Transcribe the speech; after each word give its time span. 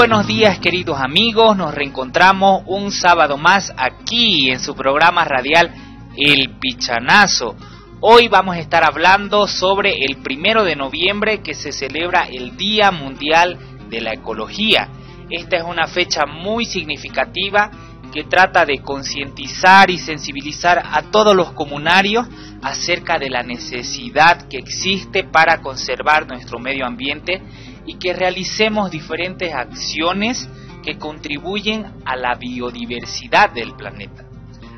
buenos 0.00 0.26
días 0.26 0.58
queridos 0.58 0.98
amigos, 0.98 1.56
nos 1.56 1.74
reencontramos 1.74 2.62
un 2.66 2.90
sábado 2.90 3.36
más 3.36 3.72
aquí 3.76 4.50
en 4.50 4.58
su 4.58 4.74
programa 4.74 5.24
radial 5.24 5.70
El 6.16 6.58
Pichanazo. 6.58 7.54
Hoy 8.02 8.28
vamos 8.28 8.56
a 8.56 8.60
estar 8.60 8.82
hablando 8.82 9.46
sobre 9.46 10.06
el 10.06 10.22
primero 10.22 10.64
de 10.64 10.74
noviembre 10.74 11.42
que 11.42 11.52
se 11.52 11.70
celebra 11.70 12.22
el 12.22 12.56
Día 12.56 12.90
Mundial 12.90 13.58
de 13.90 14.00
la 14.00 14.14
Ecología. 14.14 14.88
Esta 15.28 15.58
es 15.58 15.64
una 15.64 15.86
fecha 15.86 16.24
muy 16.24 16.64
significativa 16.64 17.70
que 18.10 18.24
trata 18.24 18.64
de 18.64 18.78
concientizar 18.78 19.90
y 19.90 19.98
sensibilizar 19.98 20.82
a 20.82 21.10
todos 21.10 21.36
los 21.36 21.52
comunarios 21.52 22.26
acerca 22.62 23.18
de 23.18 23.28
la 23.28 23.42
necesidad 23.42 24.48
que 24.48 24.56
existe 24.56 25.24
para 25.24 25.60
conservar 25.60 26.26
nuestro 26.26 26.58
medio 26.58 26.86
ambiente 26.86 27.42
y 27.84 27.98
que 27.98 28.14
realicemos 28.14 28.90
diferentes 28.90 29.52
acciones 29.52 30.48
que 30.82 30.96
contribuyen 30.96 31.84
a 32.06 32.16
la 32.16 32.34
biodiversidad 32.36 33.52
del 33.52 33.74
planeta. 33.74 34.24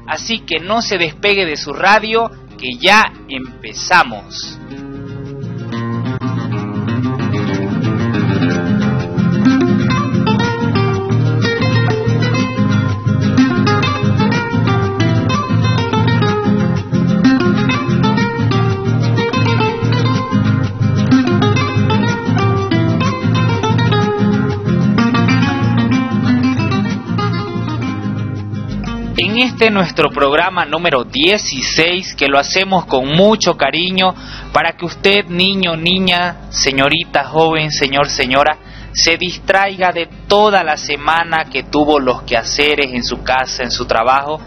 Así 0.09 0.41
que 0.41 0.59
no 0.59 0.83
se 0.83 0.99
despegue 0.99 1.47
de 1.47 1.57
su 1.57 1.73
radio, 1.73 2.29
que 2.63 2.77
ya 2.77 3.13
empezamos. 3.29 4.57
Este 29.39 29.71
nuestro 29.71 30.11
programa 30.11 30.65
número 30.65 31.05
16 31.05 32.15
que 32.15 32.29
lo 32.29 32.39
hacemos 32.39 32.85
con 32.87 33.09
mucho 33.09 33.57
cariño 33.57 34.15
para 34.53 34.73
que 34.73 34.85
usted, 34.85 35.27
niño, 35.27 35.77
niña, 35.77 36.51
señorita, 36.51 37.25
joven, 37.25 37.71
señor, 37.71 38.09
señora, 38.09 38.59
se 38.93 39.17
distraiga 39.17 39.93
de 39.93 40.09
toda 40.27 40.63
la 40.63 40.77
semana 40.77 41.45
que 41.51 41.63
tuvo 41.63 41.99
los 41.99 42.23
quehaceres 42.23 42.93
en 42.93 43.05
su 43.05 43.23
casa, 43.23 43.63
en 43.63 43.71
su 43.71 43.87
trabajo, 43.87 44.41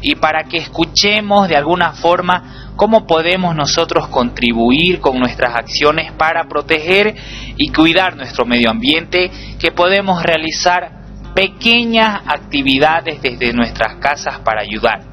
y 0.00 0.16
para 0.16 0.44
que 0.44 0.58
escuchemos 0.58 1.48
de 1.48 1.56
alguna 1.56 1.92
forma 1.92 2.72
cómo 2.76 3.06
podemos 3.06 3.54
nosotros 3.54 4.08
contribuir 4.08 5.00
con 5.00 5.18
nuestras 5.18 5.54
acciones 5.54 6.10
para 6.12 6.44
proteger 6.44 7.14
y 7.56 7.70
cuidar 7.70 8.16
nuestro 8.16 8.44
medio 8.44 8.70
ambiente, 8.70 9.30
que 9.58 9.70
podemos 9.72 10.22
realizar 10.22 11.01
pequeñas 11.34 12.22
actividades 12.26 13.20
desde 13.22 13.52
nuestras 13.52 13.96
casas 13.96 14.38
para 14.40 14.62
ayudar. 14.62 15.11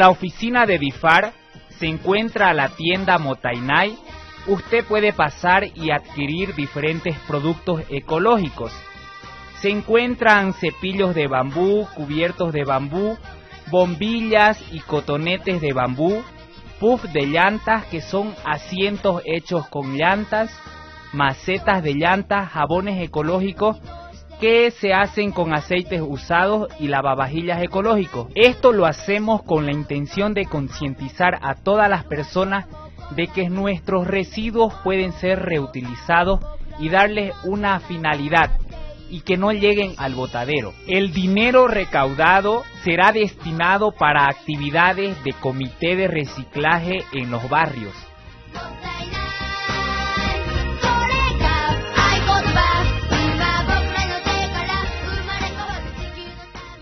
La 0.00 0.08
oficina 0.08 0.64
de 0.64 0.78
Bifar 0.78 1.34
se 1.78 1.86
encuentra 1.86 2.54
la 2.54 2.70
tienda 2.70 3.18
Motainai. 3.18 3.98
Usted 4.46 4.82
puede 4.86 5.12
pasar 5.12 5.66
y 5.74 5.90
adquirir 5.90 6.54
diferentes 6.54 7.14
productos 7.28 7.82
ecológicos. 7.90 8.72
Se 9.60 9.68
encuentran 9.68 10.54
cepillos 10.54 11.14
de 11.14 11.26
bambú, 11.26 11.86
cubiertos 11.94 12.54
de 12.54 12.64
bambú, 12.64 13.18
bombillas 13.70 14.58
y 14.72 14.80
cotonetes 14.80 15.60
de 15.60 15.74
bambú, 15.74 16.22
puff 16.80 17.04
de 17.12 17.26
llantas 17.26 17.84
que 17.84 18.00
son 18.00 18.34
asientos 18.46 19.20
hechos 19.26 19.68
con 19.68 19.98
llantas, 19.98 20.50
macetas 21.12 21.82
de 21.82 21.92
llantas, 21.92 22.48
jabones 22.48 23.02
ecológicos 23.02 23.76
que 24.40 24.70
se 24.70 24.94
hacen 24.94 25.32
con 25.32 25.52
aceites 25.52 26.00
usados 26.00 26.68
y 26.80 26.88
lavavajillas 26.88 27.62
ecológicos. 27.62 28.28
Esto 28.34 28.72
lo 28.72 28.86
hacemos 28.86 29.42
con 29.42 29.66
la 29.66 29.72
intención 29.72 30.32
de 30.32 30.46
concientizar 30.46 31.38
a 31.42 31.54
todas 31.54 31.90
las 31.90 32.04
personas 32.04 32.66
de 33.14 33.26
que 33.26 33.50
nuestros 33.50 34.06
residuos 34.06 34.72
pueden 34.82 35.12
ser 35.12 35.40
reutilizados 35.40 36.40
y 36.78 36.88
darles 36.88 37.34
una 37.44 37.80
finalidad 37.80 38.58
y 39.10 39.20
que 39.20 39.36
no 39.36 39.52
lleguen 39.52 39.94
al 39.98 40.14
botadero. 40.14 40.72
El 40.86 41.12
dinero 41.12 41.68
recaudado 41.68 42.62
será 42.84 43.12
destinado 43.12 43.92
para 43.92 44.26
actividades 44.26 45.22
de 45.22 45.32
comité 45.34 45.96
de 45.96 46.08
reciclaje 46.08 47.04
en 47.12 47.30
los 47.30 47.46
barrios. 47.50 47.94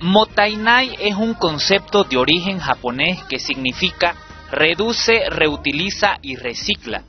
Motainai 0.01 0.97
es 1.01 1.17
un 1.17 1.35
concepto 1.35 2.05
de 2.05 2.17
origen 2.17 2.59
japonés 2.61 3.23
que 3.25 3.39
significa 3.39 4.15
reduce, 4.51 5.29
reutiliza 5.29 6.19
y 6.23 6.37
recicla. 6.37 7.03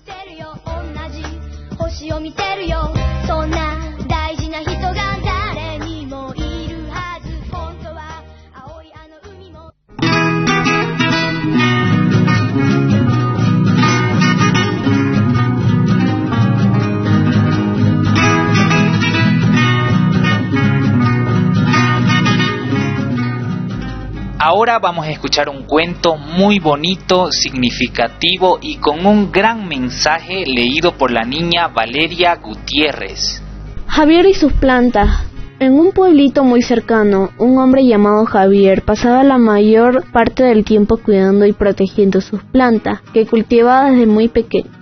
Ahora 24.51 24.79
vamos 24.79 25.05
a 25.05 25.11
escuchar 25.11 25.47
un 25.47 25.61
cuento 25.61 26.17
muy 26.17 26.57
bonito, 26.57 27.31
significativo 27.31 28.57
y 28.59 28.77
con 28.77 29.05
un 29.05 29.31
gran 29.31 29.67
mensaje 29.67 30.43
leído 30.43 30.93
por 30.93 31.11
la 31.11 31.21
niña 31.21 31.67
Valeria 31.67 32.33
Gutiérrez. 32.37 33.43
Javier 33.85 34.25
y 34.25 34.33
sus 34.33 34.51
plantas. 34.53 35.23
En 35.59 35.73
un 35.73 35.91
pueblito 35.91 36.43
muy 36.43 36.63
cercano, 36.63 37.29
un 37.37 37.59
hombre 37.59 37.85
llamado 37.85 38.25
Javier 38.25 38.81
pasaba 38.81 39.23
la 39.23 39.37
mayor 39.37 40.03
parte 40.11 40.41
del 40.41 40.65
tiempo 40.65 40.97
cuidando 40.97 41.45
y 41.45 41.53
protegiendo 41.53 42.19
sus 42.19 42.43
plantas, 42.45 43.01
que 43.13 43.27
cultivaba 43.27 43.91
desde 43.91 44.07
muy 44.07 44.29
pequeño. 44.29 44.78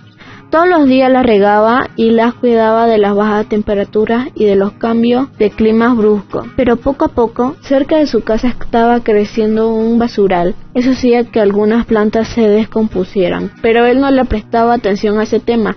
Todos 0.50 0.66
los 0.66 0.88
días 0.88 1.12
las 1.12 1.26
regaba 1.26 1.90
y 1.94 2.10
las 2.10 2.32
cuidaba 2.32 2.86
de 2.86 2.96
las 2.96 3.14
bajas 3.14 3.46
temperaturas 3.50 4.28
y 4.34 4.46
de 4.46 4.56
los 4.56 4.72
cambios 4.72 5.30
de 5.36 5.50
climas 5.50 5.94
bruscos. 5.94 6.46
Pero 6.56 6.76
poco 6.76 7.04
a 7.04 7.08
poco, 7.08 7.54
cerca 7.60 7.98
de 7.98 8.06
su 8.06 8.22
casa 8.22 8.48
estaba 8.48 9.00
creciendo 9.00 9.68
un 9.68 9.98
basural. 9.98 10.54
Eso 10.72 10.92
hacía 10.92 11.24
que 11.24 11.40
algunas 11.40 11.84
plantas 11.84 12.28
se 12.28 12.48
descompusieran. 12.48 13.52
Pero 13.60 13.84
él 13.84 14.00
no 14.00 14.10
le 14.10 14.24
prestaba 14.24 14.72
atención 14.72 15.18
a 15.18 15.24
ese 15.24 15.38
tema 15.38 15.76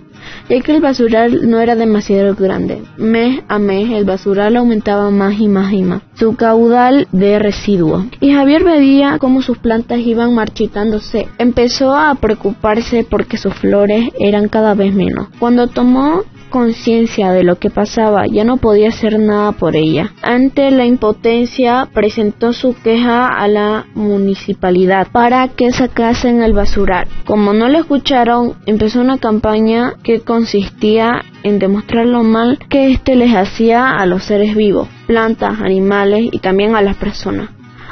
ya 0.49 0.61
que 0.61 0.75
el 0.75 0.81
basural 0.81 1.49
no 1.49 1.59
era 1.59 1.75
demasiado 1.75 2.35
grande. 2.35 2.81
Mes 2.97 3.41
a 3.47 3.59
mes 3.59 3.89
el 3.91 4.05
basural 4.05 4.57
aumentaba 4.57 5.09
más 5.11 5.39
y 5.39 5.47
más 5.47 5.73
y 5.73 5.83
más 5.83 6.01
su 6.21 6.35
caudal 6.35 7.07
de 7.11 7.39
residuos. 7.39 8.05
Y 8.19 8.31
Javier 8.31 8.63
veía 8.63 9.17
cómo 9.17 9.41
sus 9.41 9.57
plantas 9.57 9.97
iban 9.99 10.35
marchitándose. 10.35 11.27
Empezó 11.39 11.95
a 11.95 12.13
preocuparse 12.13 13.03
porque 13.09 13.37
sus 13.37 13.55
flores 13.55 14.09
eran 14.19 14.47
cada 14.47 14.75
vez 14.75 14.93
menos. 14.93 15.29
Cuando 15.39 15.65
tomó 15.65 16.21
conciencia 16.51 17.31
de 17.31 17.43
lo 17.43 17.57
que 17.57 17.71
pasaba, 17.71 18.27
ya 18.27 18.43
no 18.43 18.57
podía 18.57 18.89
hacer 18.89 19.17
nada 19.17 19.53
por 19.53 19.75
ella. 19.75 20.13
Ante 20.21 20.69
la 20.69 20.85
impotencia, 20.85 21.87
presentó 21.91 22.53
su 22.53 22.75
queja 22.75 23.27
a 23.27 23.47
la 23.47 23.87
municipalidad 23.95 25.07
para 25.11 25.47
que 25.47 25.71
sacasen 25.71 26.43
el 26.43 26.53
basural. 26.53 27.07
Como 27.25 27.53
no 27.53 27.67
le 27.69 27.79
escucharon, 27.79 28.53
empezó 28.67 29.01
una 29.01 29.17
campaña 29.17 29.93
que 30.03 30.19
consistía 30.19 31.23
en 31.41 31.57
demostrar 31.57 32.05
lo 32.05 32.21
mal 32.21 32.59
que 32.69 32.91
éste 32.91 33.15
les 33.15 33.33
hacía 33.33 33.89
a 33.89 34.05
los 34.05 34.25
seres 34.25 34.55
vivos, 34.55 34.87
plantas, 35.07 35.59
animales 35.59 36.29
y 36.31 36.37
también 36.37 36.75
a 36.75 36.83
las 36.83 36.97
personas. 36.97 37.49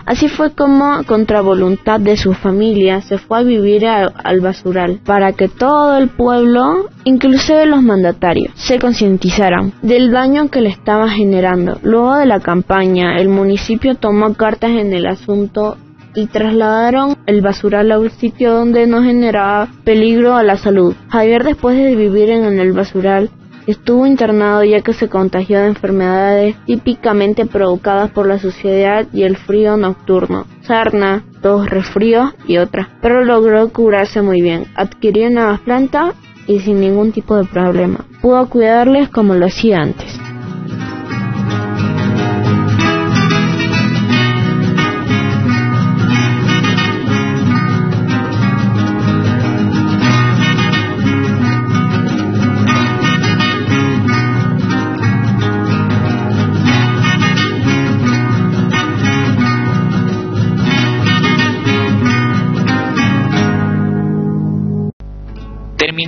Así 0.09 0.27
fue 0.27 0.49
como, 0.55 1.03
contra 1.05 1.41
voluntad 1.41 1.99
de 1.99 2.17
su 2.17 2.33
familia, 2.33 2.99
se 3.01 3.19
fue 3.19 3.37
a 3.37 3.43
vivir 3.43 3.85
al 3.85 4.39
basural, 4.41 4.99
para 5.05 5.33
que 5.33 5.47
todo 5.49 5.99
el 5.99 6.09
pueblo, 6.09 6.89
inclusive 7.03 7.67
los 7.67 7.83
mandatarios, 7.83 8.51
se 8.55 8.79
concientizaran 8.79 9.71
del 9.83 10.09
daño 10.09 10.49
que 10.49 10.61
le 10.61 10.69
estaba 10.69 11.09
generando. 11.09 11.77
Luego 11.83 12.15
de 12.15 12.25
la 12.25 12.39
campaña, 12.39 13.19
el 13.19 13.29
municipio 13.29 13.93
tomó 13.93 14.33
cartas 14.33 14.71
en 14.71 14.93
el 14.93 15.05
asunto 15.05 15.77
y 16.15 16.25
trasladaron 16.25 17.15
el 17.27 17.41
basural 17.41 17.91
a 17.91 17.99
un 17.99 18.09
sitio 18.09 18.51
donde 18.51 18.87
no 18.87 19.03
generaba 19.03 19.67
peligro 19.83 20.35
a 20.35 20.41
la 20.41 20.57
salud. 20.57 20.95
Javier 21.09 21.43
después 21.43 21.77
de 21.77 21.95
vivir 21.95 22.31
en 22.31 22.59
el 22.59 22.73
basural 22.73 23.29
Estuvo 23.67 24.05
internado 24.05 24.63
ya 24.63 24.81
que 24.81 24.93
se 24.93 25.09
contagió 25.09 25.59
de 25.59 25.67
enfermedades 25.67 26.55
típicamente 26.65 27.45
provocadas 27.45 28.11
por 28.11 28.27
la 28.27 28.39
suciedad 28.39 29.07
y 29.13 29.23
el 29.23 29.37
frío 29.37 29.77
nocturno, 29.77 30.45
sarna, 30.61 31.23
tos, 31.41 31.69
resfríos 31.69 32.33
y 32.47 32.57
otras, 32.57 32.87
pero 33.01 33.23
logró 33.23 33.69
curarse 33.69 34.21
muy 34.21 34.41
bien. 34.41 34.65
Adquirió 34.75 35.29
nuevas 35.29 35.59
plantas 35.61 36.15
y 36.47 36.59
sin 36.59 36.79
ningún 36.81 37.11
tipo 37.11 37.35
de 37.35 37.45
problema. 37.45 38.05
Pudo 38.21 38.49
cuidarles 38.49 39.09
como 39.09 39.35
lo 39.35 39.45
hacía 39.45 39.81
antes. 39.81 40.18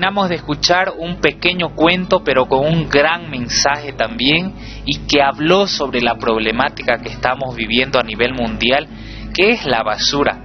De 0.01 0.35
escuchar 0.35 0.93
un 0.97 1.17
pequeño 1.17 1.75
cuento, 1.75 2.23
pero 2.23 2.47
con 2.47 2.65
un 2.65 2.89
gran 2.89 3.29
mensaje 3.29 3.93
también, 3.93 4.53
y 4.83 5.05
que 5.05 5.21
habló 5.21 5.67
sobre 5.67 6.01
la 6.01 6.15
problemática 6.15 6.97
que 6.97 7.09
estamos 7.09 7.55
viviendo 7.55 7.99
a 7.99 8.03
nivel 8.03 8.33
mundial, 8.33 8.87
que 9.33 9.51
es 9.51 9.65
la 9.65 9.83
basura, 9.83 10.39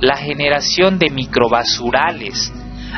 la 0.00 0.16
generación 0.16 0.98
de 1.00 1.10
microbasurales. 1.10 2.52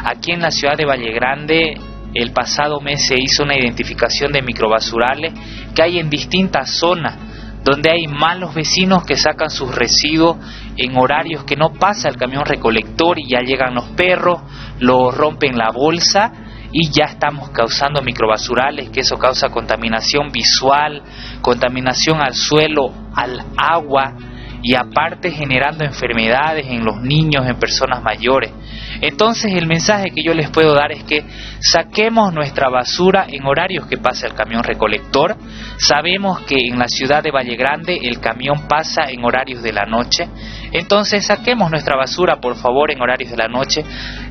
Aquí 0.05 0.33
en 0.33 0.43
la 0.43 0.51
ciudad 0.51 0.77
de 0.77 0.85
Valle 0.85 1.13
Grande, 1.13 1.81
el 2.13 2.31
pasado 2.33 2.79
mes 2.81 3.07
se 3.07 3.17
hizo 3.19 3.43
una 3.43 3.59
identificación 3.59 4.33
de 4.33 4.43
microbasurales 4.43 5.33
que 5.75 5.83
hay 5.83 5.99
en 5.99 6.11
distintas 6.11 6.79
zonas 6.79 7.26
donde 7.67 7.91
hay 7.91 8.07
malos 8.07 8.55
vecinos 8.55 9.05
que 9.05 9.17
sacan 9.17 9.51
sus 9.51 9.75
residuos 9.75 10.37
en 10.77 10.97
horarios 10.97 11.43
que 11.43 11.57
no 11.57 11.73
pasa 11.73 12.09
el 12.09 12.17
camión 12.17 12.45
recolector 12.45 13.19
y 13.19 13.29
ya 13.29 13.41
llegan 13.41 13.75
los 13.75 13.89
perros, 13.89 14.41
lo 14.79 15.11
rompen 15.11 15.59
la 15.59 15.73
bolsa 15.73 16.33
y 16.71 16.93
ya 16.93 17.07
estamos 17.07 17.49
causando 17.51 18.03
microbasurales, 18.03 18.91
que 18.91 19.01
eso 19.01 19.17
causa 19.17 19.49
contaminación 19.49 20.31
visual, 20.31 21.03
contaminación 21.43 22.21
al 22.23 22.35
suelo, 22.35 22.93
al 23.17 23.43
agua 23.57 24.15
y 24.63 24.75
aparte 24.75 25.33
generando 25.33 25.85
enfermedades 25.85 26.67
en 26.69 26.85
los 26.85 27.01
niños, 27.01 27.49
en 27.49 27.59
personas 27.59 28.01
mayores. 28.01 28.53
Entonces 29.01 29.53
el 29.55 29.67
mensaje 29.67 30.11
que 30.11 30.23
yo 30.23 30.35
les 30.35 30.51
puedo 30.51 30.75
dar 30.75 30.93
es 30.93 31.05
que 31.05 31.25
saquemos 31.61 32.33
nuestra 32.33 32.69
basura 32.69 33.27
en 33.29 33.45
horarios 33.47 33.87
que 33.87 33.99
pasa 33.99 34.27
el 34.27 34.35
camión 34.35 34.63
recolector. 34.63 35.37
Sabemos 35.79 36.41
que 36.41 36.67
en 36.67 36.79
la 36.79 36.89
ciudad 36.89 37.23
de 37.23 37.31
Valle 37.31 37.57
Grande 37.57 37.99
el 38.03 38.21
camión 38.21 38.67
pasa 38.69 39.11
en 39.11 39.25
horarios 39.25 39.63
de 39.63 39.73
la 39.73 39.85
noche. 39.85 40.29
Entonces 40.73 41.27
saquemos 41.27 41.71
nuestra 41.71 41.97
basura 41.97 42.41
por 42.41 42.57
favor 42.57 42.91
en 42.91 43.01
horarios 43.01 43.31
de 43.31 43.37
la 43.37 43.49
noche 43.49 43.85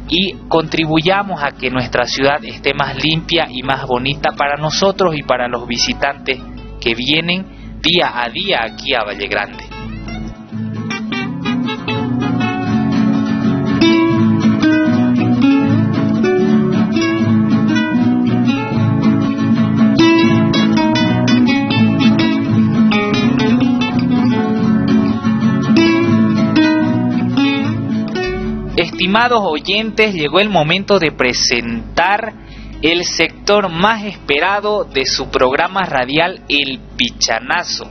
y 0.10 0.34
contribuyamos 0.48 1.44
a 1.44 1.52
que 1.52 1.70
nuestra 1.70 2.06
ciudad 2.06 2.44
esté 2.44 2.74
más 2.74 2.96
limpia 3.02 3.48
y 3.50 3.64
más 3.64 3.86
bonita 3.86 4.32
para 4.38 4.58
nosotros 4.58 5.16
y 5.16 5.24
para 5.24 5.48
los 5.48 5.68
visitantes 5.68 6.40
que 6.80 6.94
vienen 6.94 7.80
día 7.82 8.12
a 8.22 8.30
día 8.30 8.60
aquí 8.64 8.94
a 8.94 9.04
Valle 9.04 9.28
Grande. 9.28 9.65
Estimados 28.96 29.42
oyentes, 29.44 30.14
llegó 30.14 30.40
el 30.40 30.48
momento 30.48 31.00
de 31.00 31.12
presentar 31.12 32.34
el 32.82 33.04
sector 33.04 33.68
más 33.68 34.06
esperado 34.06 34.86
de 34.86 35.06
su 35.06 35.30
programa 35.30 35.84
radial 35.84 36.44
El 36.48 36.80
Pichanazo. 36.96 37.90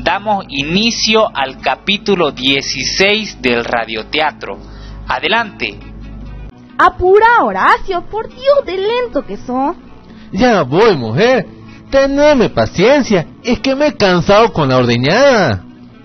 Damos 0.00 0.44
inicio 0.50 1.26
al 1.34 1.58
capítulo 1.58 2.32
16 2.32 3.40
del 3.40 3.64
radioteatro. 3.64 4.58
Adelante. 5.08 5.78
Apura, 6.76 7.44
Horacio, 7.44 8.02
por 8.10 8.28
Dios 8.28 8.66
de 8.66 8.76
lento 8.76 9.24
que 9.24 9.38
son. 9.38 9.74
Ya 10.32 10.64
voy, 10.64 10.98
mujer. 10.98 11.46
Teneme 11.90 12.50
paciencia, 12.50 13.26
es 13.42 13.58
que 13.58 13.74
me 13.74 13.86
he 13.86 13.96
cansado 13.96 14.52
con 14.52 14.68
la 14.68 14.76
ordeñada. 14.76 15.64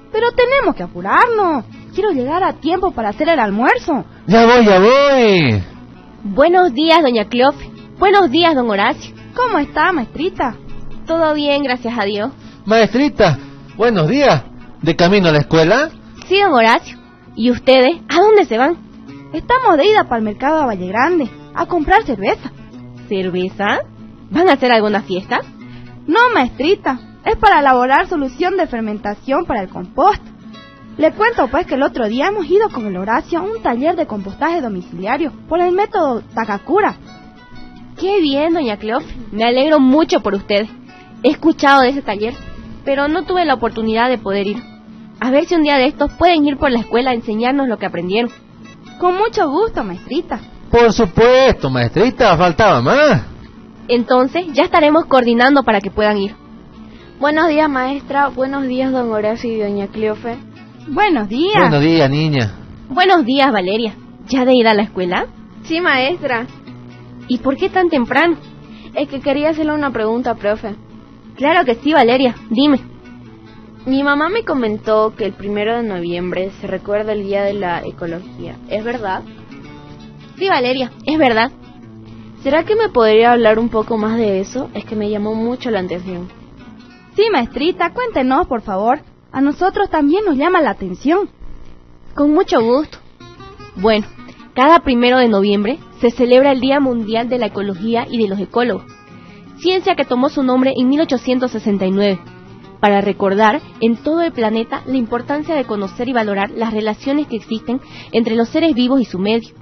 Pero 0.10 0.32
tenemos 0.32 0.74
que 0.74 0.84
apurarnos. 0.84 1.66
Quiero 1.98 2.12
llegar 2.12 2.44
a 2.44 2.54
tiempo 2.54 2.92
para 2.92 3.10
hacer 3.10 3.28
el 3.28 3.40
almuerzo. 3.40 4.06
Ya 4.28 4.46
voy, 4.46 4.64
ya 4.64 4.80
voy. 4.80 5.64
Buenos 6.26 6.72
días, 6.72 7.02
doña 7.02 7.26
Cleofe. 7.26 7.72
Buenos 7.98 8.30
días, 8.30 8.54
don 8.54 8.70
Horacio. 8.70 9.16
¿Cómo 9.36 9.58
está, 9.58 9.92
maestrita? 9.94 10.56
Todo 11.08 11.34
bien, 11.34 11.64
gracias 11.64 11.98
a 11.98 12.04
Dios. 12.04 12.32
Maestrita, 12.66 13.40
buenos 13.78 14.08
días. 14.10 14.44
¿De 14.84 14.96
camino 14.96 15.30
a 15.30 15.32
la 15.32 15.40
escuela? 15.40 15.90
Sí, 16.28 16.40
don 16.40 16.54
Horacio. 16.54 17.00
¿Y 17.36 17.50
ustedes? 17.50 17.98
¿A 18.10 18.22
dónde 18.22 18.46
se 18.46 18.60
van? 18.60 18.78
Estamos 19.34 19.76
de 19.78 19.88
ida 19.88 20.04
para 20.04 20.18
el 20.20 20.24
mercado 20.24 20.62
a 20.62 20.68
Valle 20.68 20.88
Grande, 20.90 21.28
a 21.56 21.66
comprar 21.66 22.04
cerveza. 22.04 22.52
¿Cerveza? 23.10 23.80
¿Van 24.30 24.48
a 24.50 24.54
hacer 24.54 24.72
alguna 24.72 25.02
fiesta? 25.02 25.40
No, 26.06 26.20
maestrita. 26.36 27.00
Es 27.26 27.38
para 27.38 27.62
elaborar 27.62 28.06
solución 28.08 28.56
de 28.56 28.68
fermentación 28.68 29.46
para 29.48 29.64
el 29.64 29.70
compost. 29.70 30.22
Le 30.98 31.12
cuento 31.12 31.48
pues 31.48 31.68
que 31.68 31.76
el 31.76 31.84
otro 31.84 32.08
día 32.08 32.28
hemos 32.28 32.50
ido 32.50 32.70
con 32.70 32.88
el 32.88 32.98
Horacio 32.98 33.38
a 33.38 33.44
un 33.44 33.62
taller 33.62 33.96
de 33.96 34.08
compostaje 34.08 34.62
domiciliario 34.62 35.32
por 35.48 35.62
el 35.62 35.72
método 35.72 36.24
Takakura. 36.34 36.96
Qué 38.00 38.20
bien, 38.20 38.54
doña 38.54 38.78
Cleofe. 38.78 39.16
Me 39.32 39.44
alegro 39.44 39.80
mucho 39.80 40.22
por 40.22 40.34
usted. 40.34 40.66
He 41.22 41.30
escuchado 41.30 41.82
de 41.82 41.90
ese 41.90 42.02
taller, 42.02 42.34
pero 42.84 43.08
no 43.08 43.26
tuve 43.26 43.46
la 43.46 43.54
oportunidad 43.54 44.10
de 44.10 44.18
poder 44.18 44.48
ir. 44.48 44.58
A 45.20 45.30
ver 45.30 45.46
si 45.46 45.54
un 45.54 45.62
día 45.62 45.78
de 45.78 45.86
estos 45.86 46.12
pueden 46.14 46.48
ir 46.48 46.58
por 46.58 46.72
la 46.72 46.80
escuela 46.80 47.12
a 47.12 47.16
enseñarnos 47.16 47.68
lo 47.68 47.78
que 47.78 47.86
aprendieron. 47.86 48.32
Con 49.00 49.16
mucho 49.18 49.48
gusto, 49.50 49.84
maestrita. 49.84 50.40
Por 50.72 50.92
supuesto, 50.94 51.70
maestrita, 51.70 52.36
faltaba 52.38 52.82
más. 52.82 53.22
Entonces, 53.88 54.48
ya 54.54 54.64
estaremos 54.64 55.06
coordinando 55.06 55.64
para 55.64 55.80
que 55.80 55.92
puedan 55.92 56.18
ir. 56.18 56.36
Buenos 57.20 57.48
días, 57.50 57.70
maestra. 57.70 58.30
Buenos 58.30 58.68
días, 58.68 58.92
don 58.92 59.12
Horacio 59.12 59.52
y 59.52 59.60
doña 59.60 59.88
Cleofe. 59.88 60.38
Buenos 60.90 61.28
días. 61.28 61.60
Buenos 61.60 61.82
días, 61.82 62.10
niña. 62.10 62.54
Buenos 62.90 63.26
días, 63.26 63.52
Valeria. 63.52 63.94
¿Ya 64.30 64.46
de 64.46 64.54
ir 64.54 64.68
a 64.68 64.74
la 64.74 64.84
escuela? 64.84 65.28
Sí, 65.64 65.82
maestra. 65.82 66.48
¿Y 67.28 67.40
por 67.40 67.58
qué 67.58 67.70
tan 67.70 67.90
temprano? 67.90 68.38
Es 68.96 69.10
que 69.10 69.20
quería 69.20 69.50
hacerle 69.50 69.74
una 69.74 69.92
pregunta, 69.92 70.36
profe. 70.36 70.76
Claro 71.36 71.66
que 71.66 71.76
sí, 71.76 71.92
Valeria. 71.92 72.36
Dime. 72.50 72.80
Mi 73.86 74.02
mamá 74.02 74.30
me 74.30 74.46
comentó 74.46 75.14
que 75.16 75.26
el 75.26 75.34
primero 75.34 75.76
de 75.76 75.84
noviembre 75.84 76.52
se 76.62 76.68
recuerda 76.68 77.12
el 77.12 77.24
Día 77.24 77.44
de 77.44 77.54
la 77.54 77.82
Ecología. 77.86 78.56
¿Es 78.70 78.84
verdad? 78.86 79.24
Sí, 80.38 80.48
Valeria, 80.48 80.92
es 81.06 81.18
verdad. 81.18 81.52
¿Será 82.44 82.64
que 82.64 82.76
me 82.76 82.88
podría 82.90 83.34
hablar 83.34 83.60
un 83.60 83.68
poco 83.68 83.98
más 83.98 84.18
de 84.18 84.40
eso? 84.40 84.70
Es 84.74 84.86
que 84.86 84.96
me 84.96 85.10
llamó 85.10 85.36
mucho 85.36 85.70
la 85.70 85.82
atención. 85.82 86.30
Sí, 87.18 87.24
maestrita, 87.30 87.94
cuéntenos, 87.94 88.48
por 88.48 88.62
favor. 88.62 89.02
A 89.38 89.42
nosotros 89.42 89.92
también 89.92 90.26
nos 90.26 90.36
llama 90.36 90.62
la 90.62 90.72
atención. 90.72 91.30
Con 92.16 92.34
mucho 92.34 92.60
gusto. 92.60 92.98
Bueno, 93.76 94.08
cada 94.56 94.80
primero 94.80 95.20
de 95.20 95.28
noviembre 95.28 95.78
se 96.02 96.10
celebra 96.10 96.54
el 96.54 96.60
Día 96.60 96.80
Mundial 96.80 97.30
de 97.30 97.38
la 97.38 97.46
Ecología 97.46 98.08
y 98.10 98.18
de 98.18 98.28
los 98.28 98.40
Ecólogos. 98.40 98.86
ciencia 99.60 99.94
que 99.94 100.06
tomó 100.06 100.30
su 100.30 100.42
nombre 100.42 100.74
en 100.76 100.90
1869, 100.90 102.20
para 102.80 103.02
recordar 103.02 103.62
en 103.80 103.98
todo 103.98 104.24
el 104.24 104.32
planeta 104.32 104.82
la 104.88 104.98
importancia 104.98 105.54
de 105.54 105.66
conocer 105.66 106.10
y 106.10 106.14
valorar 106.14 106.50
las 106.50 106.74
relaciones 106.74 107.28
que 107.28 107.36
existen 107.36 107.80
entre 108.14 108.36
los 108.36 108.50
seres 108.50 108.74
vivos 108.74 109.02
y 109.02 109.06
su 109.06 109.20
medio. 109.20 109.54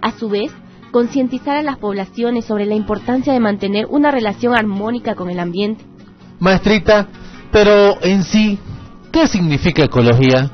A 0.00 0.12
su 0.12 0.30
vez, 0.30 0.50
concientizar 0.92 1.58
a 1.58 1.62
las 1.62 1.76
poblaciones 1.76 2.46
sobre 2.46 2.64
la 2.64 2.74
importancia 2.74 3.34
de 3.34 3.40
mantener 3.40 3.84
una 3.84 4.10
relación 4.10 4.56
armónica 4.56 5.14
con 5.14 5.28
el 5.28 5.40
ambiente. 5.40 5.84
Maestrita, 6.38 7.08
pero 7.52 8.02
en 8.02 8.22
sí, 8.22 8.58
¿qué 9.12 9.26
significa 9.26 9.84
ecología? 9.84 10.50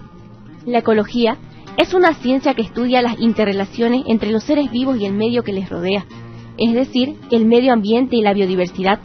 La 0.64 0.78
ecología 0.78 1.36
es 1.76 1.94
una 1.94 2.14
ciencia 2.14 2.54
que 2.54 2.62
estudia 2.62 3.02
las 3.02 3.18
interrelaciones 3.20 4.04
entre 4.06 4.30
los 4.30 4.44
seres 4.44 4.70
vivos 4.70 4.98
y 4.98 5.06
el 5.06 5.12
medio 5.12 5.42
que 5.42 5.52
les 5.52 5.68
rodea, 5.68 6.06
es 6.56 6.72
decir, 6.72 7.16
el 7.30 7.44
medio 7.44 7.72
ambiente 7.72 8.16
y 8.16 8.22
la 8.22 8.32
biodiversidad. 8.32 9.00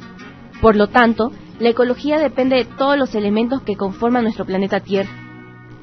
Por 0.62 0.76
lo 0.76 0.88
tanto, 0.88 1.32
la 1.60 1.70
ecología 1.70 2.18
depende 2.18 2.56
de 2.56 2.66
todos 2.66 2.98
los 2.98 3.14
elementos 3.14 3.62
que 3.62 3.76
conforman 3.76 4.24
nuestro 4.24 4.46
planeta 4.46 4.80
Tierra. 4.80 5.12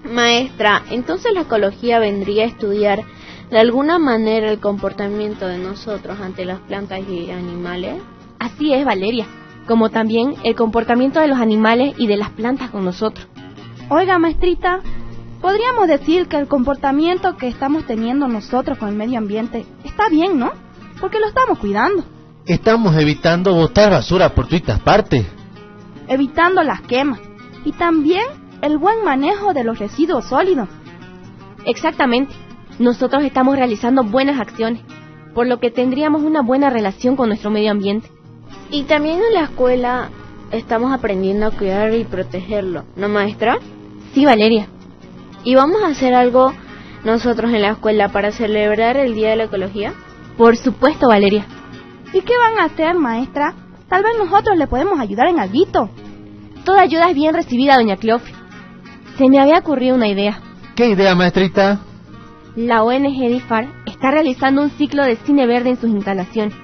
Maestra, 0.04 0.82
entonces 0.90 1.32
la 1.34 1.42
ecología 1.42 1.98
vendría 1.98 2.44
a 2.44 2.48
estudiar 2.48 3.04
de 3.50 3.58
alguna 3.58 3.98
manera 3.98 4.50
el 4.50 4.60
comportamiento 4.60 5.46
de 5.46 5.58
nosotros 5.58 6.18
ante 6.20 6.44
las 6.44 6.60
plantas 6.60 7.00
y 7.08 7.30
animales. 7.30 8.00
Así 8.38 8.72
es, 8.72 8.84
Valeria, 8.84 9.26
como 9.66 9.90
también 9.90 10.34
el 10.44 10.54
comportamiento 10.54 11.20
de 11.20 11.28
los 11.28 11.38
animales 11.38 11.94
y 11.98 12.06
de 12.06 12.16
las 12.16 12.30
plantas 12.30 12.70
con 12.70 12.84
nosotros. 12.84 13.26
Oiga, 13.90 14.18
maestrita, 14.18 14.80
podríamos 15.40 15.88
decir 15.88 16.28
que 16.28 16.36
el 16.36 16.46
comportamiento 16.46 17.38
que 17.38 17.48
estamos 17.48 17.86
teniendo 17.86 18.28
nosotros 18.28 18.76
con 18.76 18.90
el 18.90 18.94
medio 18.94 19.16
ambiente 19.16 19.64
está 19.82 20.10
bien, 20.10 20.38
¿no? 20.38 20.52
Porque 21.00 21.18
lo 21.18 21.26
estamos 21.26 21.58
cuidando. 21.58 22.04
Estamos 22.44 22.94
evitando 22.98 23.54
botar 23.54 23.90
basura 23.90 24.34
por 24.34 24.46
todas 24.46 24.78
partes. 24.80 25.24
Evitando 26.06 26.62
las 26.62 26.82
quemas. 26.82 27.18
Y 27.64 27.72
también 27.72 28.24
el 28.60 28.76
buen 28.76 29.02
manejo 29.04 29.54
de 29.54 29.64
los 29.64 29.78
residuos 29.78 30.26
sólidos. 30.26 30.68
Exactamente. 31.64 32.34
Nosotros 32.78 33.24
estamos 33.24 33.56
realizando 33.56 34.04
buenas 34.04 34.38
acciones, 34.38 34.82
por 35.34 35.46
lo 35.46 35.60
que 35.60 35.70
tendríamos 35.70 36.22
una 36.22 36.42
buena 36.42 36.68
relación 36.68 37.16
con 37.16 37.28
nuestro 37.28 37.50
medio 37.50 37.70
ambiente. 37.70 38.10
Y 38.70 38.82
también 38.82 39.16
en 39.16 39.32
la 39.32 39.44
escuela 39.44 40.10
estamos 40.50 40.92
aprendiendo 40.92 41.46
a 41.46 41.50
cuidar 41.52 41.94
y 41.94 42.04
protegerlo, 42.04 42.84
¿no, 42.94 43.08
maestra? 43.08 43.58
Sí, 44.18 44.24
Valeria. 44.24 44.66
¿Y 45.44 45.54
vamos 45.54 45.80
a 45.80 45.90
hacer 45.90 46.12
algo 46.12 46.52
nosotros 47.04 47.52
en 47.52 47.62
la 47.62 47.70
escuela 47.70 48.08
para 48.08 48.32
celebrar 48.32 48.96
el 48.96 49.14
Día 49.14 49.30
de 49.30 49.36
la 49.36 49.44
Ecología? 49.44 49.94
Por 50.36 50.56
supuesto, 50.56 51.06
Valeria. 51.06 51.46
¿Y 52.12 52.22
qué 52.22 52.32
van 52.36 52.58
a 52.58 52.64
hacer, 52.64 52.96
maestra? 52.96 53.54
Tal 53.88 54.02
vez 54.02 54.14
nosotros 54.18 54.58
le 54.58 54.66
podemos 54.66 54.98
ayudar 54.98 55.28
en 55.28 55.38
algo. 55.38 55.88
Toda 56.64 56.82
ayuda 56.82 57.10
es 57.10 57.14
bien 57.14 57.32
recibida, 57.32 57.76
doña 57.76 57.96
Cleofe. 57.96 58.32
Se 59.18 59.28
me 59.28 59.38
había 59.38 59.58
ocurrido 59.58 59.94
una 59.94 60.08
idea. 60.08 60.40
¿Qué 60.74 60.88
idea, 60.88 61.14
maestrita? 61.14 61.78
La 62.56 62.82
ONG 62.82 63.20
DIFAR 63.20 63.68
está 63.86 64.10
realizando 64.10 64.62
un 64.62 64.70
ciclo 64.70 65.04
de 65.04 65.14
cine 65.14 65.46
verde 65.46 65.70
en 65.70 65.80
sus 65.80 65.90
instalaciones 65.90 66.56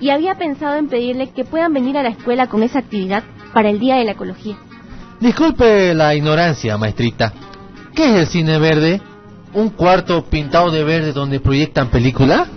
y 0.00 0.10
había 0.10 0.36
pensado 0.36 0.76
en 0.76 0.86
pedirle 0.86 1.30
que 1.30 1.42
puedan 1.42 1.72
venir 1.72 1.98
a 1.98 2.04
la 2.04 2.10
escuela 2.10 2.46
con 2.46 2.62
esa 2.62 2.78
actividad 2.78 3.24
para 3.52 3.70
el 3.70 3.80
Día 3.80 3.96
de 3.96 4.04
la 4.04 4.12
Ecología. 4.12 4.56
Disculpe 5.22 5.94
la 5.94 6.16
ignorancia, 6.16 6.76
maestrita. 6.76 7.32
¿Qué 7.94 8.06
es 8.06 8.18
el 8.18 8.26
cine 8.26 8.58
verde? 8.58 9.00
¿Un 9.54 9.68
cuarto 9.68 10.24
pintado 10.24 10.72
de 10.72 10.82
verde 10.82 11.12
donde 11.12 11.38
proyectan 11.38 11.90
películas? 11.90 12.48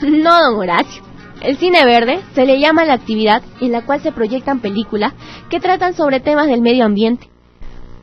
No, 0.00 0.38
don 0.38 0.60
Horacio. 0.60 1.02
El 1.40 1.56
cine 1.56 1.84
verde 1.84 2.20
se 2.32 2.46
le 2.46 2.60
llama 2.60 2.84
la 2.84 2.94
actividad 2.94 3.42
en 3.60 3.72
la 3.72 3.84
cual 3.84 4.00
se 4.00 4.12
proyectan 4.12 4.60
películas 4.60 5.14
que 5.48 5.58
tratan 5.58 5.94
sobre 5.94 6.20
temas 6.20 6.46
del 6.46 6.60
medio 6.60 6.84
ambiente, 6.84 7.28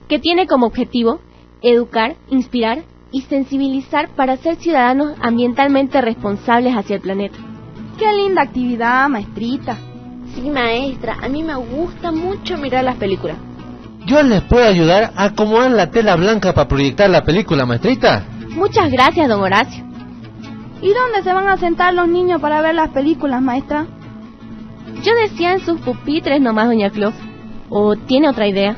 que 0.10 0.20
tiene 0.20 0.48
como 0.48 0.65
objetivo 0.65 1.22
educar, 1.62 2.17
inspirar 2.27 2.84
y 3.13 3.22
sensibilizar 3.22 4.10
para 4.17 4.36
ser 4.36 4.58
ciudadanos 4.58 5.13
ambientalmente 5.22 6.01
responsables 6.01 6.75
hacia 6.75 6.98
el 6.98 7.01
planeta. 7.01 7.38
Qué 7.98 8.12
linda 8.12 8.41
actividad, 8.41 9.08
maestrita. 9.08 9.77
Sí, 10.36 10.41
maestra, 10.41 11.20
a 11.22 11.29
mí 11.29 11.41
me 11.41 11.56
gusta 11.56 12.12
mucho 12.12 12.58
mirar 12.58 12.84
las 12.84 12.98
películas. 12.98 13.47
¿Yo 14.08 14.24
les 14.24 14.42
puedo 14.44 14.66
ayudar 14.66 15.12
a 15.18 15.26
acomodar 15.26 15.70
la 15.70 15.92
tela 15.92 16.16
blanca 16.16 16.54
para 16.54 16.70
proyectar 16.70 17.10
la 17.10 17.26
película, 17.26 17.66
maestrita? 17.66 18.24
Muchas 18.56 18.90
gracias, 18.90 19.28
don 19.28 19.42
Horacio. 19.42 19.84
¿Y 20.82 20.94
dónde 20.94 21.24
se 21.24 21.34
van 21.34 21.50
a 21.50 21.58
sentar 21.58 21.94
los 21.94 22.08
niños 22.08 22.40
para 22.40 22.62
ver 22.62 22.74
las 22.74 22.92
películas, 22.92 23.42
maestra? 23.42 23.86
Yo 25.04 25.12
decía 25.22 25.52
en 25.52 25.60
sus 25.60 25.82
pupitres 25.82 26.40
nomás, 26.40 26.68
doña 26.68 26.90
Clof. 26.90 27.16
¿O 27.68 27.98
tiene 27.98 28.30
otra 28.30 28.48
idea? 28.48 28.78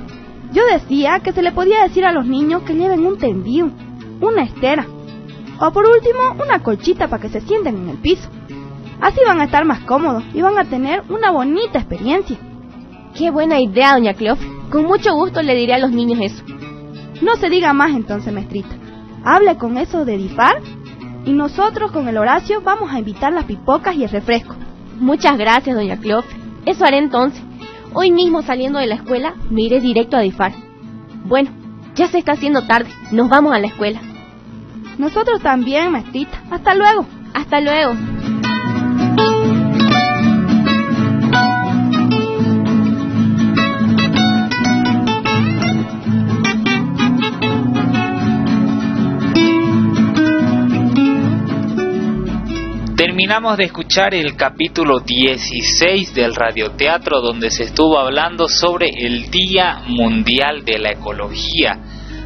Yo 0.51 0.63
decía 0.65 1.19
que 1.19 1.31
se 1.31 1.43
le 1.43 1.51
podía 1.51 1.83
decir 1.83 2.05
a 2.05 2.11
los 2.11 2.25
niños 2.25 2.63
que 2.63 2.73
lleven 2.73 3.05
un 3.05 3.19
tendido, 3.19 3.69
una 4.21 4.41
estera, 4.41 4.87
o 5.59 5.71
por 5.71 5.85
último, 5.85 6.43
una 6.43 6.63
colchita 6.63 7.07
para 7.07 7.21
que 7.21 7.29
se 7.29 7.41
sienten 7.41 7.77
en 7.77 7.89
el 7.89 7.97
piso. 7.97 8.27
Así 8.99 9.19
van 9.27 9.39
a 9.39 9.43
estar 9.43 9.63
más 9.63 9.81
cómodos 9.81 10.23
y 10.33 10.41
van 10.41 10.57
a 10.57 10.65
tener 10.65 11.03
una 11.07 11.29
bonita 11.29 11.77
experiencia. 11.77 12.37
Qué 13.15 13.29
buena 13.29 13.61
idea, 13.61 13.93
doña 13.93 14.15
Cleof. 14.15 14.39
Con 14.69 14.85
mucho 14.85 15.13
gusto 15.15 15.41
le 15.41 15.55
diré 15.55 15.73
a 15.73 15.79
los 15.79 15.91
niños 15.91 16.19
eso. 16.21 16.43
No 17.21 17.35
se 17.35 17.49
diga 17.49 17.73
más 17.73 17.91
entonces, 17.91 18.31
maestrita. 18.31 18.75
Hable 19.23 19.57
con 19.57 19.77
eso 19.77 20.05
de 20.05 20.17
Difar 20.17 20.61
y 21.25 21.33
nosotros 21.33 21.91
con 21.91 22.07
el 22.07 22.17
Horacio 22.17 22.61
vamos 22.61 22.91
a 22.91 22.99
invitar 22.99 23.33
las 23.33 23.45
pipocas 23.45 23.95
y 23.95 24.03
el 24.03 24.09
refresco. 24.09 24.55
Muchas 24.99 25.37
gracias, 25.37 25.75
doña 25.75 25.97
Cleof. 25.97 26.25
Eso 26.65 26.85
haré 26.85 26.99
entonces. 26.99 27.41
Hoy 27.93 28.11
mismo 28.11 28.41
saliendo 28.41 28.79
de 28.79 28.87
la 28.87 28.95
escuela 28.95 29.33
me 29.49 29.63
iré 29.63 29.79
directo 29.79 30.17
a 30.17 30.21
Difar. 30.21 30.53
Bueno, 31.25 31.51
ya 31.95 32.07
se 32.07 32.19
está 32.19 32.33
haciendo 32.33 32.65
tarde. 32.65 32.89
Nos 33.11 33.29
vamos 33.29 33.53
a 33.53 33.59
la 33.59 33.67
escuela. 33.67 33.99
Nosotros 34.97 35.41
también, 35.41 35.91
maestrita. 35.91 36.43
Hasta 36.51 36.75
luego. 36.75 37.05
Hasta 37.33 37.61
luego. 37.61 37.93
Terminamos 52.99 53.55
de 53.55 53.63
escuchar 53.63 54.13
el 54.13 54.35
capítulo 54.35 54.99
16 54.99 56.13
del 56.13 56.35
radioteatro 56.35 57.21
donde 57.21 57.49
se 57.49 57.63
estuvo 57.63 57.97
hablando 57.97 58.49
sobre 58.49 58.89
el 58.89 59.31
Día 59.31 59.83
Mundial 59.87 60.65
de 60.65 60.79
la 60.79 60.91
Ecología. 60.91 61.79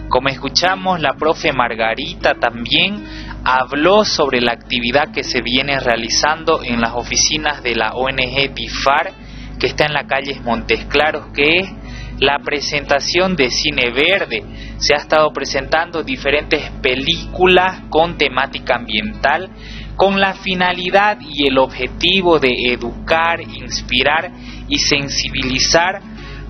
Como 0.10 0.30
escuchamos, 0.30 1.00
la 1.00 1.14
profe 1.14 1.54
Margarita 1.54 2.34
también 2.40 3.06
habló 3.44 4.04
sobre 4.04 4.42
la 4.42 4.54
actividad 4.54 5.12
que 5.14 5.24
se 5.24 5.44
viene 5.44 5.80
realizando 5.80 6.64
en 6.64 6.82
las 6.82 6.94
oficinas 6.96 7.62
de 7.62 7.76
la 7.76 7.94
ONG 7.94 8.56
BIFAR, 8.56 9.12
que 9.60 9.68
está 9.68 9.86
en 9.86 9.94
la 9.94 10.08
calle 10.08 10.42
Montes 10.44 10.86
Claros, 10.86 11.28
que 11.36 11.60
es 11.60 11.70
la 12.18 12.40
presentación 12.40 13.36
de 13.36 13.52
cine 13.52 13.92
verde. 13.92 14.44
Se 14.80 14.96
ha 14.96 14.98
estado 14.98 15.32
presentando 15.34 16.02
diferentes 16.02 16.72
películas 16.82 17.82
con 17.90 18.18
temática 18.18 18.78
ambiental 18.78 19.52
con 19.96 20.20
la 20.20 20.34
finalidad 20.34 21.18
y 21.22 21.48
el 21.48 21.58
objetivo 21.58 22.40
de 22.40 22.74
educar, 22.74 23.42
inspirar 23.42 24.32
y 24.68 24.78
sensibilizar 24.80 26.02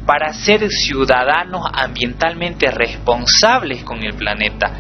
para 0.05 0.33
ser 0.33 0.69
ciudadanos 0.69 1.65
ambientalmente 1.73 2.69
responsables 2.71 3.83
con 3.83 4.03
el 4.03 4.13
planeta. 4.13 4.71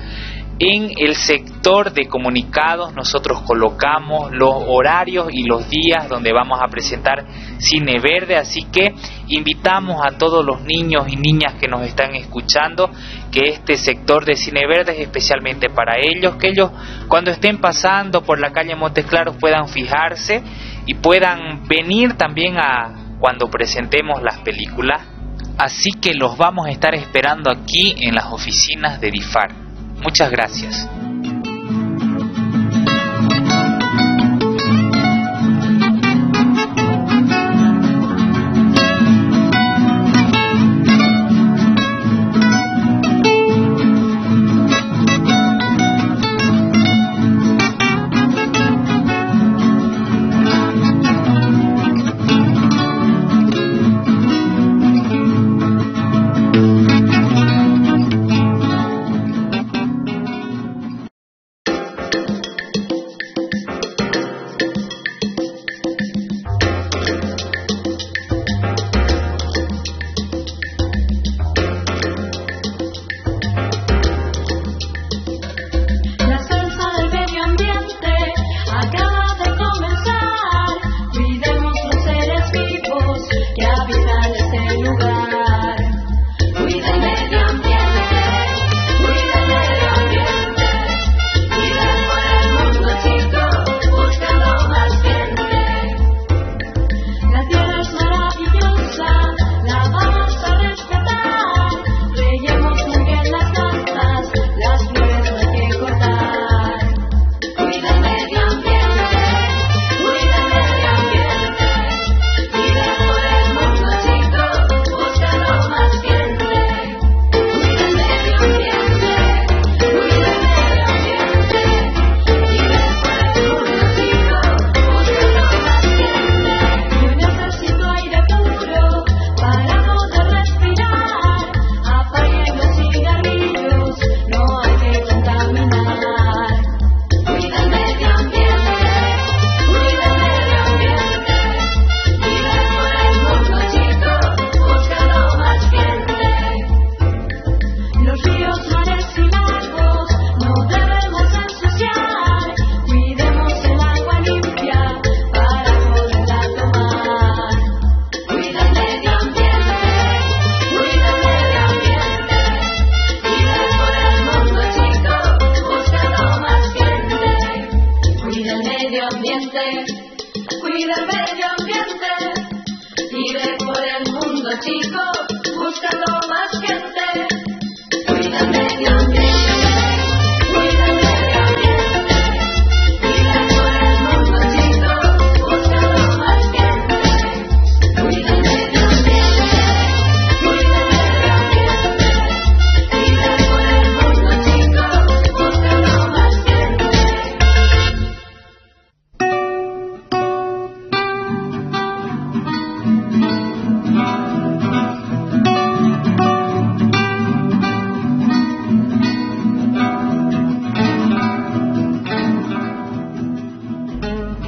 En 0.65 0.91
el 0.95 1.15
sector 1.17 1.91
de 1.91 2.05
comunicados 2.05 2.93
nosotros 2.93 3.41
colocamos 3.41 4.31
los 4.31 4.55
horarios 4.65 5.27
y 5.29 5.43
los 5.43 5.69
días 5.69 6.07
donde 6.07 6.31
vamos 6.31 6.61
a 6.61 6.69
presentar 6.69 7.25
Cine 7.57 7.99
Verde, 7.99 8.37
así 8.37 8.63
que 8.71 8.93
invitamos 9.27 9.99
a 10.01 10.17
todos 10.17 10.45
los 10.45 10.61
niños 10.61 11.07
y 11.09 11.17
niñas 11.17 11.55
que 11.55 11.67
nos 11.67 11.85
están 11.85 12.15
escuchando 12.15 12.89
que 13.29 13.49
este 13.49 13.75
sector 13.75 14.23
de 14.23 14.37
Cine 14.37 14.65
Verde 14.65 14.93
es 14.93 14.99
especialmente 14.99 15.69
para 15.69 15.95
ellos, 15.99 16.37
que 16.37 16.47
ellos 16.47 16.71
cuando 17.09 17.31
estén 17.31 17.57
pasando 17.57 18.23
por 18.23 18.39
la 18.39 18.53
calle 18.53 18.73
Montes 18.73 19.05
Claros 19.05 19.35
puedan 19.41 19.67
fijarse 19.67 20.41
y 20.85 20.93
puedan 20.93 21.67
venir 21.67 22.13
también 22.13 22.55
a 22.57 23.17
cuando 23.19 23.49
presentemos 23.49 24.23
las 24.23 24.39
películas. 24.39 25.01
Así 25.57 25.91
que 26.01 26.13
los 26.13 26.37
vamos 26.37 26.67
a 26.67 26.71
estar 26.71 26.95
esperando 26.95 27.51
aquí 27.51 27.95
en 27.99 28.15
las 28.15 28.27
oficinas 28.31 29.01
de 29.01 29.11
DIFAR. 29.11 29.62
Muchas 30.03 30.29
gracias. 30.29 30.87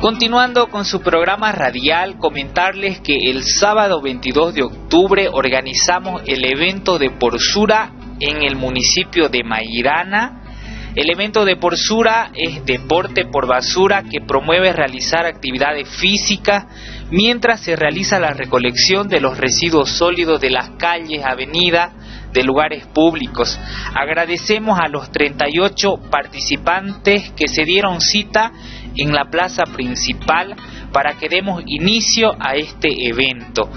Continuando 0.06 0.68
con 0.68 0.86
su 0.86 1.02
programa 1.02 1.52
radial, 1.52 2.20
comentarles 2.20 3.00
que 3.00 3.32
el 3.32 3.41
sábado 3.41 4.04
22 4.04 4.54
de 4.54 4.62
octubre 4.62 5.30
organizamos 5.34 6.22
el 6.28 6.46
evento 6.46 7.00
de 7.00 7.10
Porsura 7.10 7.91
en 8.20 8.44
el 8.44 8.56
municipio 8.56 9.30
de 9.30 9.44
Mairana. 9.44 10.44
El 10.94 11.10
evento 11.10 11.44
de 11.44 11.56
Porsura 11.56 12.30
es 12.36 12.63
deporte 12.65 13.26
por 13.26 13.48
basura 13.48 14.04
que 14.04 14.22
promueve 14.22 14.74
realizar 14.74 15.26
actividades 15.26 15.89
físicas 15.89 16.65
mientras 17.10 17.62
se 17.62 17.76
realiza 17.76 18.20
la 18.20 18.30
recolección 18.30 19.08
de 19.08 19.22
los 19.22 19.39
residuos 19.39 19.89
sólidos 19.89 20.39
de 20.39 20.52
las 20.52 20.70
calles, 20.78 21.26
avenidas, 21.26 21.94
de 22.32 22.44
lugares 22.44 22.86
públicos. 22.86 23.60
Agradecemos 23.96 24.78
a 24.80 24.88
los 24.88 25.10
38 25.10 25.96
participantes 26.12 27.32
que 27.32 27.48
se 27.48 27.63
dieron 27.63 28.02
cita 28.02 28.52
en 28.97 29.13
la 29.13 29.25
plaza 29.25 29.65
principal 29.65 30.55
para 30.91 31.17
que 31.17 31.29
demos 31.29 31.63
inicio 31.65 32.36
a 32.39 32.55
este 32.55 33.08
evento. 33.08 33.69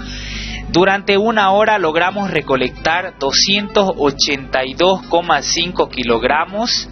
Durante 0.71 1.17
una 1.17 1.51
hora 1.51 1.79
logramos 1.79 2.29
recolectar 2.29 3.15
282,5 3.19 5.89
kilogramos 5.89 6.87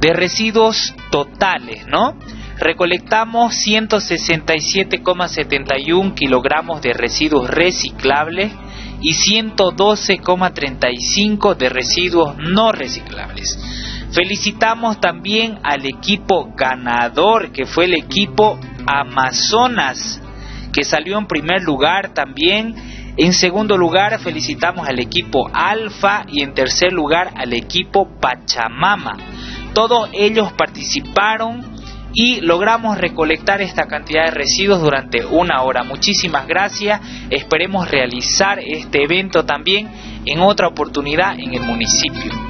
de 0.00 0.12
residuos 0.12 0.92
totales, 1.10 1.86
¿no? 1.86 2.18
Recolectamos 2.58 3.54
167,71 3.66 6.14
kilogramos 6.14 6.82
de 6.82 6.92
residuos 6.92 7.48
reciclables 7.48 8.52
y 9.00 9.12
112,35 9.12 11.56
de 11.56 11.68
residuos 11.68 12.36
no 12.36 12.72
reciclables. 12.72 13.56
Felicitamos 14.14 15.00
también 15.00 15.58
al 15.64 15.84
equipo 15.86 16.52
ganador, 16.56 17.50
que 17.50 17.66
fue 17.66 17.86
el 17.86 17.94
equipo 17.94 18.60
Amazonas, 18.86 20.20
que 20.72 20.84
salió 20.84 21.18
en 21.18 21.26
primer 21.26 21.64
lugar 21.64 22.14
también. 22.14 22.76
En 23.16 23.32
segundo 23.32 23.76
lugar, 23.76 24.16
felicitamos 24.20 24.86
al 24.88 25.00
equipo 25.00 25.50
Alfa 25.52 26.26
y 26.28 26.44
en 26.44 26.54
tercer 26.54 26.92
lugar 26.92 27.32
al 27.36 27.54
equipo 27.54 28.08
Pachamama. 28.20 29.16
Todos 29.72 30.10
ellos 30.12 30.52
participaron 30.52 31.74
y 32.12 32.40
logramos 32.40 32.96
recolectar 32.96 33.60
esta 33.62 33.88
cantidad 33.88 34.26
de 34.26 34.30
residuos 34.30 34.80
durante 34.80 35.26
una 35.26 35.62
hora. 35.62 35.82
Muchísimas 35.82 36.46
gracias. 36.46 37.00
Esperemos 37.30 37.90
realizar 37.90 38.60
este 38.60 39.02
evento 39.02 39.44
también 39.44 39.90
en 40.24 40.40
otra 40.40 40.68
oportunidad 40.68 41.36
en 41.36 41.54
el 41.54 41.62
municipio. 41.62 42.43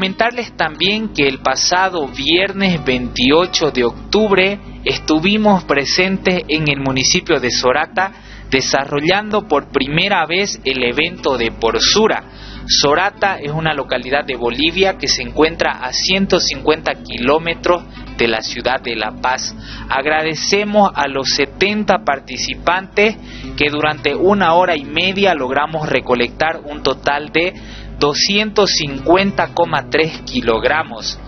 Comentarles 0.00 0.56
también 0.56 1.12
que 1.12 1.28
el 1.28 1.40
pasado 1.40 2.08
viernes 2.08 2.82
28 2.82 3.70
de 3.70 3.84
octubre 3.84 4.58
estuvimos 4.82 5.64
presentes 5.64 6.42
en 6.48 6.68
el 6.68 6.80
municipio 6.80 7.38
de 7.38 7.50
Sorata 7.50 8.10
desarrollando 8.50 9.46
por 9.46 9.70
primera 9.70 10.24
vez 10.24 10.58
el 10.64 10.82
evento 10.84 11.36
de 11.36 11.52
Porsura. 11.52 12.24
Sorata 12.66 13.40
es 13.40 13.50
una 13.50 13.74
localidad 13.74 14.24
de 14.24 14.36
Bolivia 14.36 14.96
que 14.96 15.06
se 15.06 15.20
encuentra 15.20 15.72
a 15.82 15.92
150 15.92 16.94
kilómetros 17.02 17.84
de 18.16 18.28
la 18.28 18.40
ciudad 18.40 18.80
de 18.80 18.96
La 18.96 19.12
Paz. 19.20 19.54
Agradecemos 19.88 20.92
a 20.94 21.08
los 21.08 21.28
70 21.28 22.04
participantes 22.06 23.16
que 23.56 23.68
durante 23.68 24.14
una 24.14 24.54
hora 24.54 24.76
y 24.76 24.84
media 24.84 25.34
logramos 25.34 25.88
recolectar 25.88 26.60
un 26.64 26.82
total 26.82 27.32
de 27.32 27.52
250,3 28.00 30.24
kilogramos. 30.24 31.20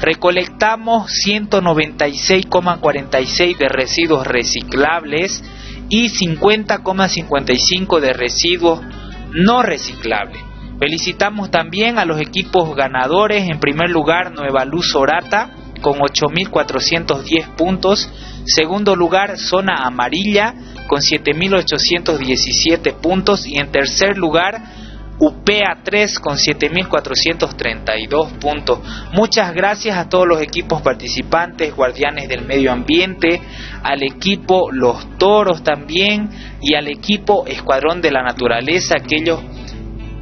Recolectamos 0.00 1.12
196,46 1.26 3.58
de 3.58 3.68
residuos 3.68 4.26
reciclables 4.26 5.44
y 5.88 6.08
50,55 6.08 8.00
de 8.00 8.12
residuos 8.12 8.80
no 9.32 9.62
reciclables. 9.62 10.42
Felicitamos 10.78 11.50
también 11.50 11.98
a 11.98 12.04
los 12.04 12.20
equipos 12.20 12.74
ganadores. 12.74 13.48
En 13.48 13.60
primer 13.60 13.88
lugar, 13.90 14.32
Nueva 14.32 14.64
Luz 14.64 14.96
Orata 14.96 15.50
con 15.80 15.98
8.410 15.98 17.54
puntos. 17.56 18.10
Segundo 18.46 18.96
lugar, 18.96 19.38
Zona 19.38 19.84
Amarilla 19.84 20.54
con 20.88 21.00
7.817 21.00 22.94
puntos. 22.94 23.46
Y 23.46 23.58
en 23.58 23.70
tercer 23.70 24.16
lugar, 24.16 24.60
UPEA 25.18 25.78
3 25.84 26.18
con 26.18 26.36
7.432 26.36 28.38
puntos. 28.38 28.80
Muchas 29.12 29.54
gracias 29.54 29.96
a 29.96 30.08
todos 30.08 30.26
los 30.26 30.40
equipos 30.40 30.82
participantes, 30.82 31.74
guardianes 31.74 32.28
del 32.28 32.44
medio 32.44 32.72
ambiente, 32.72 33.40
al 33.82 34.02
equipo 34.02 34.70
Los 34.72 35.18
Toros 35.18 35.62
también 35.62 36.30
y 36.60 36.74
al 36.74 36.88
equipo 36.88 37.46
Escuadrón 37.46 38.00
de 38.00 38.10
la 38.10 38.22
Naturaleza 38.22 38.96
que 38.96 39.16
ellos 39.16 39.40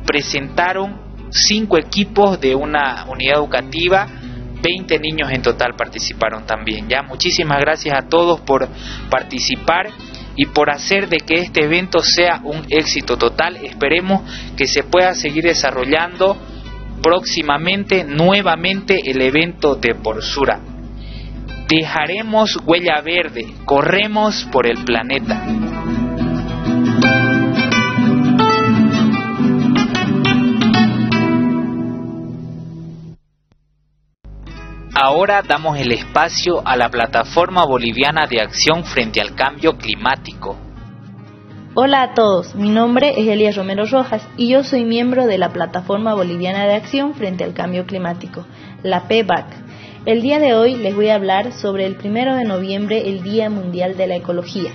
presentaron 0.07 1.01
cinco 1.31 1.79
equipos 1.79 2.41
de 2.41 2.55
una 2.55 3.07
unidad 3.09 3.39
educativa 3.39 4.07
20 4.63 4.99
niños 4.99 5.31
en 5.31 5.43
total 5.43 5.75
participaron 5.75 6.47
también. 6.47 6.89
Ya 6.89 7.03
muchísimas 7.03 7.61
gracias 7.61 7.97
a 7.97 8.09
todos 8.09 8.41
por 8.41 8.69
participar 9.09 9.89
y 10.37 10.47
por 10.47 10.71
hacer 10.71 11.09
de 11.09 11.19
que 11.19 11.35
este 11.35 11.65
evento 11.65 12.01
sea 12.01 12.41
un 12.45 12.65
éxito 12.69 13.17
total. 13.17 13.57
Esperemos 13.57 14.23
que 14.57 14.67
se 14.67 14.83
pueda 14.83 15.15
seguir 15.15 15.45
desarrollando 15.45 16.37
próximamente 17.03 18.05
nuevamente 18.05 19.11
el 19.11 19.21
evento 19.23 19.75
de 19.75 19.95
Porsura. 19.95 20.61
Dejaremos 21.69 22.59
huella 22.67 23.01
verde, 23.01 23.47
corremos 23.65 24.47
por 24.51 24.67
el 24.67 24.85
planeta. 24.85 25.80
Ahora 35.03 35.41
damos 35.41 35.79
el 35.79 35.93
espacio 35.93 36.61
a 36.63 36.77
la 36.77 36.91
Plataforma 36.91 37.65
Boliviana 37.65 38.27
de 38.27 38.43
Acción 38.43 38.85
frente 38.85 39.19
al 39.23 39.35
Cambio 39.35 39.79
Climático. 39.79 40.59
Hola 41.73 42.03
a 42.03 42.13
todos, 42.13 42.55
mi 42.55 42.69
nombre 42.69 43.19
es 43.19 43.27
Elías 43.27 43.57
Romero 43.57 43.87
Rojas 43.87 44.29
y 44.37 44.51
yo 44.51 44.63
soy 44.63 44.85
miembro 44.85 45.27
de 45.27 45.39
la 45.39 45.55
Plataforma 45.55 46.13
Boliviana 46.13 46.67
de 46.67 46.75
Acción 46.75 47.15
frente 47.15 47.45
al 47.45 47.55
Cambio 47.55 47.87
Climático, 47.87 48.45
la 48.83 49.09
PBAC. 49.09 49.47
El 50.05 50.21
día 50.21 50.39
de 50.39 50.53
hoy 50.53 50.75
les 50.75 50.95
voy 50.95 51.09
a 51.09 51.15
hablar 51.15 51.55
sobre 51.55 51.87
el 51.87 51.97
primero 51.97 52.37
de 52.37 52.45
noviembre, 52.45 53.09
el 53.09 53.23
Día 53.23 53.49
Mundial 53.49 53.97
de 53.97 54.07
la 54.07 54.17
Ecología. 54.17 54.71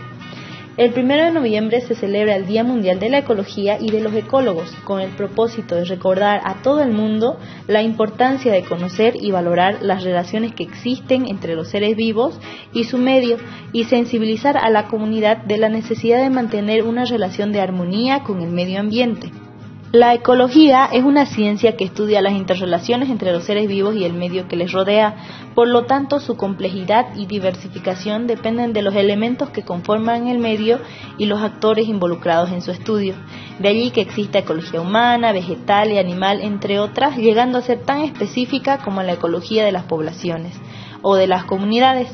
El 0.78 0.92
1 0.94 1.08
de 1.08 1.32
noviembre 1.32 1.80
se 1.80 1.96
celebra 1.96 2.36
el 2.36 2.48
Día 2.48 2.66
Mundial 2.66 3.00
de 3.00 3.10
la 3.10 3.20
Ecología 3.20 3.78
y 3.80 3.92
de 3.92 4.02
los 4.02 4.14
Ecólogos, 4.14 4.70
con 4.84 5.00
el 5.00 5.12
propósito 5.12 5.76
de 5.76 5.86
recordar 5.86 6.42
a 6.44 6.62
todo 6.64 6.84
el 6.84 6.92
mundo 6.92 7.40
la 7.66 7.82
importancia 7.82 8.52
de 8.52 8.64
conocer 8.64 9.14
y 9.16 9.32
valorar 9.32 9.82
las 9.84 10.04
relaciones 10.04 10.54
que 10.54 10.64
existen 10.64 11.28
entre 11.28 11.56
los 11.56 11.70
seres 11.70 11.96
vivos 11.96 12.38
y 12.74 12.84
su 12.84 12.98
medio 12.98 13.38
y 13.72 13.86
sensibilizar 13.86 14.58
a 14.58 14.70
la 14.70 14.90
comunidad 14.90 15.38
de 15.46 15.60
la 15.60 15.70
necesidad 15.70 16.22
de 16.22 16.30
mantener 16.30 16.84
una 16.84 17.06
relación 17.06 17.54
de 17.54 17.62
armonía 17.62 18.24
con 18.24 18.42
el 18.42 18.50
medio 18.50 18.82
ambiente. 18.82 19.32
La 19.96 20.14
ecología 20.14 20.90
es 20.92 21.06
una 21.06 21.26
ciencia 21.26 21.78
que 21.78 21.86
estudia 21.86 22.22
las 22.22 22.34
interrelaciones 22.34 23.10
entre 23.10 23.32
los 23.32 23.46
seres 23.46 23.66
vivos 23.70 23.96
y 23.96 24.04
el 24.04 24.12
medio 24.12 24.46
que 24.50 24.58
les 24.58 24.74
rodea, 24.74 25.16
por 25.56 25.70
lo 25.70 25.86
tanto 25.86 26.20
su 26.20 26.36
complejidad 26.36 27.16
y 27.16 27.28
diversificación 27.28 28.28
dependen 28.28 28.74
de 28.74 28.82
los 28.82 28.94
elementos 28.94 29.52
que 29.52 29.64
conforman 29.64 30.28
el 30.28 30.38
medio 30.40 30.82
y 31.18 31.28
los 31.28 31.42
actores 31.42 31.88
involucrados 31.88 32.52
en 32.52 32.62
su 32.62 32.72
estudio. 32.72 33.16
De 33.60 33.70
allí 33.70 33.92
que 33.92 34.02
exista 34.02 34.40
ecología 34.40 34.82
humana, 34.82 35.32
vegetal 35.32 35.90
y 35.90 35.98
animal, 35.98 36.42
entre 36.42 36.82
otras, 36.82 37.16
llegando 37.16 37.58
a 37.58 37.62
ser 37.62 37.84
tan 37.84 38.02
específica 38.02 38.80
como 38.80 39.02
la 39.02 39.14
ecología 39.14 39.64
de 39.64 39.72
las 39.72 39.84
poblaciones 39.84 40.60
o 41.04 41.16
de 41.16 41.28
las 41.28 41.46
comunidades 41.46 42.10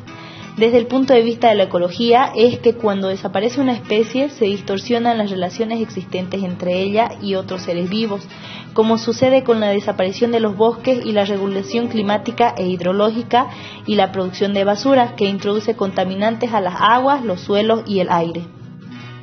desde 0.61 0.77
el 0.77 0.85
punto 0.85 1.15
de 1.15 1.23
vista 1.23 1.49
de 1.49 1.55
la 1.55 1.63
ecología 1.63 2.31
es 2.35 2.59
que 2.59 2.75
cuando 2.75 3.07
desaparece 3.07 3.59
una 3.59 3.73
especie 3.73 4.29
se 4.29 4.45
distorsionan 4.45 5.17
las 5.17 5.31
relaciones 5.31 5.81
existentes 5.81 6.43
entre 6.43 6.79
ella 6.83 7.09
y 7.19 7.33
otros 7.33 7.63
seres 7.63 7.89
vivos, 7.89 8.21
como 8.75 8.99
sucede 8.99 9.43
con 9.43 9.59
la 9.59 9.69
desaparición 9.69 10.31
de 10.31 10.39
los 10.39 10.55
bosques 10.55 11.03
y 11.03 11.13
la 11.13 11.25
regulación 11.25 11.87
climática 11.87 12.53
e 12.55 12.67
hidrológica 12.67 13.47
y 13.87 13.95
la 13.95 14.11
producción 14.11 14.53
de 14.53 14.63
basura 14.63 15.15
que 15.15 15.25
introduce 15.25 15.75
contaminantes 15.75 16.53
a 16.53 16.61
las 16.61 16.75
aguas, 16.77 17.25
los 17.25 17.41
suelos 17.41 17.81
y 17.87 17.99
el 17.99 18.11
aire. 18.11 18.60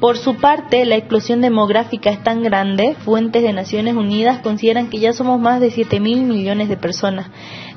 Por 0.00 0.16
su 0.16 0.36
parte, 0.36 0.84
la 0.86 0.94
explosión 0.94 1.40
demográfica 1.40 2.10
es 2.10 2.22
tan 2.22 2.44
grande, 2.44 2.94
fuentes 3.04 3.42
de 3.42 3.52
Naciones 3.52 3.96
Unidas 3.96 4.38
consideran 4.38 4.90
que 4.90 5.00
ya 5.00 5.12
somos 5.12 5.40
más 5.40 5.60
de 5.60 5.72
7 5.72 5.98
mil 5.98 6.22
millones 6.22 6.68
de 6.68 6.76
personas, 6.76 7.26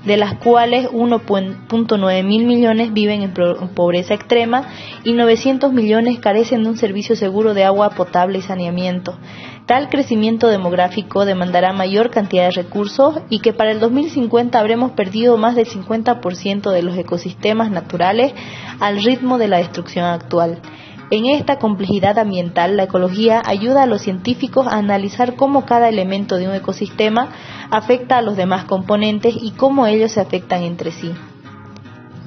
de 0.06 0.18
las 0.18 0.36
cuales 0.36 0.88
1.9 0.92 2.24
mil 2.24 2.46
millones 2.46 2.94
viven 2.94 3.24
en 3.24 3.34
pobreza 3.74 4.14
extrema 4.14 4.68
y 5.04 5.14
900 5.14 5.74
millones 5.74 6.20
carecen 6.20 6.62
de 6.62 6.70
un 6.70 6.78
servicio 6.78 7.16
seguro 7.16 7.56
de 7.56 7.64
agua 7.64 7.90
potable 7.90 8.38
y 8.38 8.44
saneamiento. 8.44 9.18
Tal 9.66 9.90
crecimiento 9.90 10.48
demográfico 10.48 11.26
demandará 11.26 11.74
mayor 11.74 12.12
cantidad 12.12 12.44
de 12.44 12.52
recursos 12.52 13.16
y 13.32 13.40
que 13.40 13.52
para 13.52 13.72
el 13.72 13.80
2050 13.80 14.60
habremos 14.60 14.92
perdido 14.92 15.38
más 15.38 15.56
del 15.56 15.66
50% 15.66 16.70
de 16.70 16.84
los 16.84 16.96
ecosistemas 16.98 17.72
naturales 17.72 18.32
al 18.80 19.04
ritmo 19.04 19.40
de 19.40 19.48
la 19.48 19.58
destrucción 19.58 20.06
actual. 20.06 20.62
En 21.12 21.26
esta 21.26 21.60
complejidad 21.60 22.18
ambiental, 22.18 22.78
la 22.78 22.84
ecología 22.84 23.42
ayuda 23.46 23.84
a 23.84 23.86
los 23.86 24.02
científicos 24.02 24.66
a 24.66 24.78
analizar 24.78 25.36
cómo 25.36 25.66
cada 25.66 25.90
elemento 25.90 26.38
de 26.38 26.48
un 26.48 26.56
ecosistema 26.56 27.28
afecta 27.70 28.18
a 28.18 28.22
los 28.22 28.38
demás 28.38 28.64
componentes 28.64 29.36
y 29.38 29.52
cómo 29.52 29.88
ellos 29.88 30.14
se 30.14 30.22
afectan 30.22 30.64
entre 30.64 30.94
sí. 30.94 31.12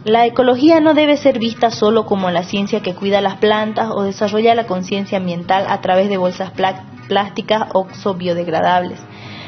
La 0.04 0.26
ecología 0.26 0.80
no 0.80 0.92
debe 0.92 1.16
ser 1.16 1.38
vista 1.38 1.70
solo 1.70 2.04
como 2.04 2.30
la 2.30 2.42
ciencia 2.42 2.82
que 2.82 2.94
cuida 2.94 3.22
las 3.22 3.36
plantas 3.36 3.88
o 3.90 4.02
desarrolla 4.02 4.54
la 4.54 4.66
conciencia 4.66 5.16
ambiental 5.16 5.64
a 5.66 5.80
través 5.80 6.10
de 6.10 6.18
bolsas 6.18 6.52
plásticas 7.08 7.62
o 7.72 8.14
biodegradables. 8.14 9.00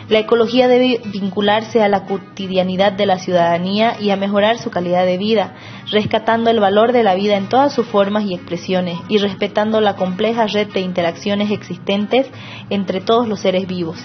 La 0.08 0.20
ecología 0.20 0.68
debe 0.68 1.00
vincularse 1.06 1.82
a 1.82 1.88
la 1.88 2.04
cotidianidad 2.04 2.92
de 2.92 3.06
la 3.06 3.18
ciudadanía 3.18 3.96
y 4.00 4.10
a 4.10 4.16
mejorar 4.16 4.56
su 4.58 4.70
calidad 4.70 5.04
de 5.04 5.18
vida, 5.18 5.54
rescatando 5.90 6.48
el 6.48 6.60
valor 6.60 6.92
de 6.92 7.02
la 7.02 7.16
vida 7.16 7.36
en 7.36 7.48
todas 7.48 7.74
sus 7.74 7.86
formas 7.86 8.24
y 8.24 8.32
expresiones 8.32 9.00
y 9.08 9.18
respetando 9.18 9.80
la 9.80 9.96
compleja 9.96 10.46
red 10.46 10.68
de 10.68 10.80
interacciones 10.80 11.50
existentes 11.50 12.30
entre 12.70 13.00
todos 13.00 13.26
los 13.26 13.40
seres 13.40 13.66
vivos. 13.66 13.98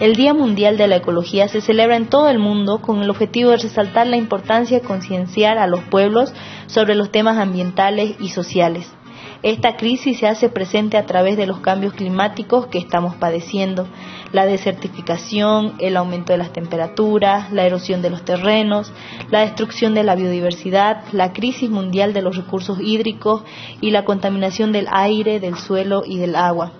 El 0.00 0.16
Día 0.16 0.34
Mundial 0.34 0.76
de 0.76 0.88
la 0.88 0.96
Ecología 0.96 1.46
se 1.46 1.60
celebra 1.60 1.96
en 1.96 2.06
todo 2.06 2.28
el 2.30 2.40
mundo 2.40 2.80
con 2.82 3.00
el 3.00 3.10
objetivo 3.10 3.50
de 3.52 3.58
resaltar 3.58 4.08
la 4.08 4.16
importancia 4.16 4.80
de 4.80 4.84
concienciar 4.84 5.58
a 5.58 5.68
los 5.68 5.84
pueblos 5.84 6.32
sobre 6.66 6.96
los 6.96 7.12
temas 7.12 7.38
ambientales 7.38 8.16
y 8.18 8.30
sociales. 8.30 8.92
Esta 9.42 9.76
crisis 9.76 10.18
se 10.18 10.26
hace 10.26 10.48
presente 10.48 10.96
a 10.96 11.06
través 11.06 11.36
de 11.36 11.46
los 11.46 11.60
cambios 11.60 11.92
climáticos 11.92 12.66
que 12.68 12.78
estamos 12.78 13.14
padeciendo, 13.16 13.86
la 14.32 14.46
desertificación, 14.46 15.74
el 15.78 15.96
aumento 15.96 16.32
de 16.32 16.38
las 16.38 16.52
temperaturas, 16.52 17.52
la 17.52 17.64
erosión 17.64 18.02
de 18.02 18.10
los 18.10 18.24
terrenos, 18.24 18.92
la 19.30 19.40
destrucción 19.40 19.94
de 19.94 20.04
la 20.04 20.14
biodiversidad, 20.14 21.04
la 21.12 21.32
crisis 21.32 21.70
mundial 21.70 22.12
de 22.12 22.22
los 22.22 22.36
recursos 22.36 22.78
hídricos 22.80 23.42
y 23.80 23.90
la 23.90 24.04
contaminación 24.04 24.72
del 24.72 24.88
aire, 24.90 25.40
del 25.40 25.56
suelo 25.56 26.02
y 26.06 26.18
del 26.18 26.36
agua. 26.36 26.72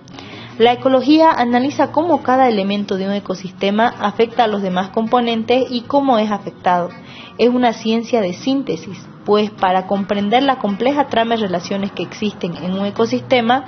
La 0.58 0.72
ecología 0.72 1.32
analiza 1.32 1.90
cómo 1.90 2.22
cada 2.22 2.48
elemento 2.48 2.96
de 2.96 3.06
un 3.06 3.12
ecosistema 3.12 3.88
afecta 3.88 4.44
a 4.44 4.46
los 4.46 4.62
demás 4.62 4.90
componentes 4.90 5.64
y 5.68 5.80
cómo 5.82 6.18
es 6.18 6.30
afectado. 6.30 6.90
Es 7.36 7.48
una 7.48 7.72
ciencia 7.72 8.20
de 8.20 8.32
síntesis, 8.32 8.98
pues 9.24 9.50
para 9.50 9.86
comprender 9.86 10.42
la 10.42 10.58
compleja 10.58 11.08
trama 11.08 11.34
de 11.34 11.42
relaciones 11.42 11.92
que 11.92 12.02
existen 12.02 12.56
en 12.56 12.72
un 12.74 12.86
ecosistema, 12.86 13.64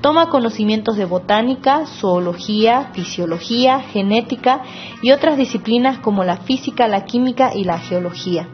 toma 0.00 0.28
conocimientos 0.28 0.96
de 0.96 1.06
botánica, 1.06 1.86
zoología, 1.86 2.90
fisiología, 2.92 3.80
genética 3.80 4.62
y 5.02 5.12
otras 5.12 5.38
disciplinas 5.38 5.98
como 5.98 6.24
la 6.24 6.38
física, 6.38 6.88
la 6.88 7.04
química 7.04 7.52
y 7.54 7.64
la 7.64 7.78
geología. 7.78 8.48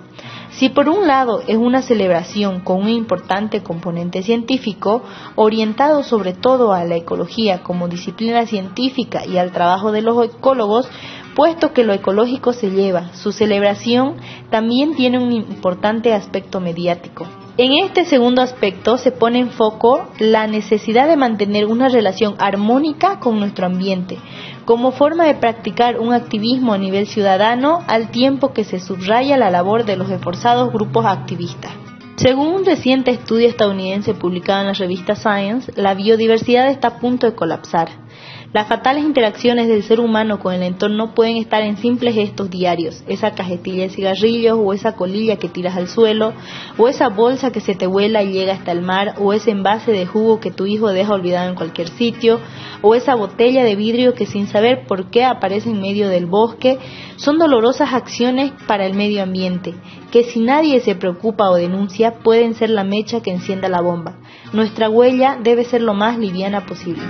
Si 0.53 0.69
por 0.69 0.89
un 0.89 1.07
lado 1.07 1.41
es 1.47 1.57
una 1.57 1.81
celebración 1.81 2.61
con 2.61 2.83
un 2.83 2.91
importante 2.91 3.63
componente 3.63 4.23
científico, 4.23 5.03
orientado 5.35 6.03
sobre 6.03 6.35
todo 6.35 6.75
a 6.75 6.85
la 6.85 6.97
ecología 6.97 7.63
como 7.63 7.89
disciplina 7.89 8.47
científica 8.47 9.25
y 9.27 9.39
al 9.39 9.51
trabajo 9.51 9.93
de 9.93 10.03
los 10.03 10.23
ecólogos, 10.23 10.89
puesto 11.35 11.73
que 11.73 11.85
lo 11.85 11.93
ecológico 11.93 12.53
se 12.53 12.71
lleva, 12.71 13.15
su 13.15 13.33
celebración 13.33 14.17
también 14.51 14.95
tiene 14.95 15.19
un 15.19 15.33
importante 15.33 16.13
aspecto 16.13 16.61
mediático. 16.61 17.27
En 17.59 17.73
este 17.85 18.07
segundo 18.07 18.41
aspecto 18.41 18.97
se 18.97 19.13
pone 19.13 19.39
en 19.39 19.51
foco 19.51 20.09
la 20.19 20.47
necesidad 20.47 21.07
de 21.07 21.19
mantener 21.19 21.67
una 21.67 21.91
relación 21.91 22.35
armónica 22.39 23.21
con 23.21 23.39
nuestro 23.39 23.67
ambiente, 23.67 24.19
como 24.65 24.93
forma 24.93 25.27
de 25.27 25.35
practicar 25.35 25.99
un 26.01 26.15
activismo 26.15 26.73
a 26.73 26.79
nivel 26.79 27.07
ciudadano 27.07 27.81
al 27.89 28.11
tiempo 28.11 28.55
que 28.55 28.65
se 28.65 28.81
subraya 28.81 29.37
la 29.37 29.51
labor 29.51 29.85
de 29.85 29.97
los 29.97 30.09
esforzados 30.11 30.73
grupos 30.73 31.05
activistas. 31.05 31.73
Según 32.17 32.49
un 32.49 32.65
reciente 32.65 33.11
estudio 33.11 33.49
estadounidense 33.49 34.15
publicado 34.15 34.61
en 34.61 34.67
la 34.69 34.73
revista 34.75 35.15
Science, 35.15 35.73
la 35.77 35.95
biodiversidad 35.95 36.69
está 36.69 36.89
a 36.89 36.99
punto 37.01 37.27
de 37.27 37.35
colapsar. 37.35 37.89
Las 38.53 38.69
fatales 38.69 39.03
interacciones 39.05 39.67
del 39.67 39.83
ser 39.83 39.99
humano 39.99 40.39
con 40.39 40.53
el 40.53 40.63
entorno 40.63 41.15
pueden 41.15 41.39
estar 41.39 41.63
en 41.63 41.79
simples 41.79 42.15
gestos 42.15 42.51
diarios, 42.51 43.03
esa 43.09 43.31
cajetilla 43.31 43.85
de 43.85 43.89
cigarrillos 43.89 44.59
o 44.63 44.75
esa 44.75 44.95
colilla 44.95 45.37
que 45.37 45.49
tiras 45.49 45.75
al 45.75 45.89
suelo, 45.89 46.35
o 46.77 46.87
esa 46.87 47.09
bolsa 47.09 47.51
que 47.51 47.61
se 47.61 47.75
te 47.75 47.87
vuela 47.87 48.23
y 48.23 48.31
llega 48.31 48.53
hasta 48.53 48.71
el 48.73 48.83
mar, 48.83 49.15
o 49.19 49.33
ese 49.33 49.53
envase 49.53 49.93
de 49.93 50.05
jugo 50.05 50.39
que 50.39 50.51
tu 50.51 50.67
hijo 50.67 50.89
deja 50.89 51.15
olvidado 51.15 51.49
en 51.49 51.55
cualquier 51.55 51.89
sitio, 51.89 52.41
o 52.83 52.95
esa 52.95 53.15
botella 53.15 53.65
de 53.65 53.75
vidrio 53.75 54.13
que 54.13 54.27
sin 54.27 54.47
saber 54.47 54.87
por 54.87 55.09
qué 55.09 55.25
aparece 55.25 55.71
en 55.71 55.81
medio 55.81 56.11
del 56.11 56.27
bosque, 56.27 56.79
son 57.17 57.39
dolorosas 57.39 57.95
acciones 57.95 58.53
para 58.67 58.85
el 58.85 58.93
medio 58.93 59.23
ambiente, 59.23 59.75
que 60.11 60.25
si 60.25 60.41
nadie 60.41 60.81
se 60.81 60.95
preocupa 60.95 61.49
o 61.49 61.55
denuncia 61.55 62.19
pueden 62.23 62.55
ser 62.55 62.69
la 62.69 62.85
mecha 62.85 63.23
que 63.23 63.31
encienda 63.31 63.71
la 63.71 63.81
bomba. 63.81 64.19
Nuestra 64.53 64.91
huella 64.91 65.39
debe 65.43 65.65
ser 65.65 65.81
lo 65.81 65.95
más 65.95 66.19
liviana 66.19 66.67
posible. 66.67 67.03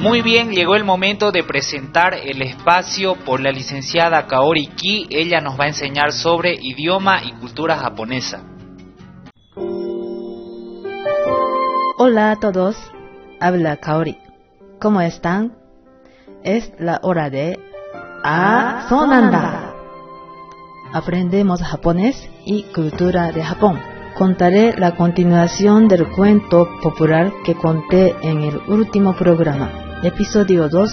Muy 0.00 0.22
bien, 0.22 0.50
llegó 0.52 0.76
el 0.76 0.84
momento 0.84 1.32
de 1.32 1.42
presentar 1.42 2.14
el 2.14 2.42
espacio 2.42 3.16
por 3.16 3.40
la 3.40 3.50
licenciada 3.50 4.26
Kaori 4.26 4.68
Ki. 4.68 5.06
Ella 5.10 5.40
nos 5.40 5.58
va 5.58 5.64
a 5.64 5.68
enseñar 5.68 6.12
sobre 6.12 6.54
idioma 6.60 7.22
y 7.24 7.32
cultura 7.32 7.76
japonesa. 7.76 8.42
Hola 11.98 12.32
a 12.32 12.36
todos, 12.36 12.76
habla 13.40 13.78
Kaori. 13.78 14.18
¿Cómo 14.80 15.00
están? 15.00 15.56
Es 16.44 16.72
la 16.78 17.00
hora 17.02 17.30
de 17.30 17.58
Ah, 18.22 18.86
Sonanda. 18.88 19.72
Aprendemos 20.92 21.62
japonés 21.62 22.28
y 22.44 22.64
cultura 22.64 23.32
de 23.32 23.42
Japón. 23.42 23.80
Contaré 24.16 24.74
la 24.76 24.94
continuación 24.94 25.88
del 25.88 26.08
cuento 26.08 26.68
popular 26.82 27.32
que 27.44 27.54
conté 27.54 28.14
en 28.22 28.42
el 28.42 28.56
último 28.68 29.14
programa. 29.14 29.85
Episodio 30.02 30.68
2 30.68 30.92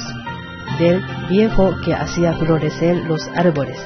del 0.80 1.04
viejo 1.28 1.74
que 1.84 1.94
hacía 1.94 2.34
florecer 2.36 2.96
los 3.06 3.28
árboles. 3.36 3.78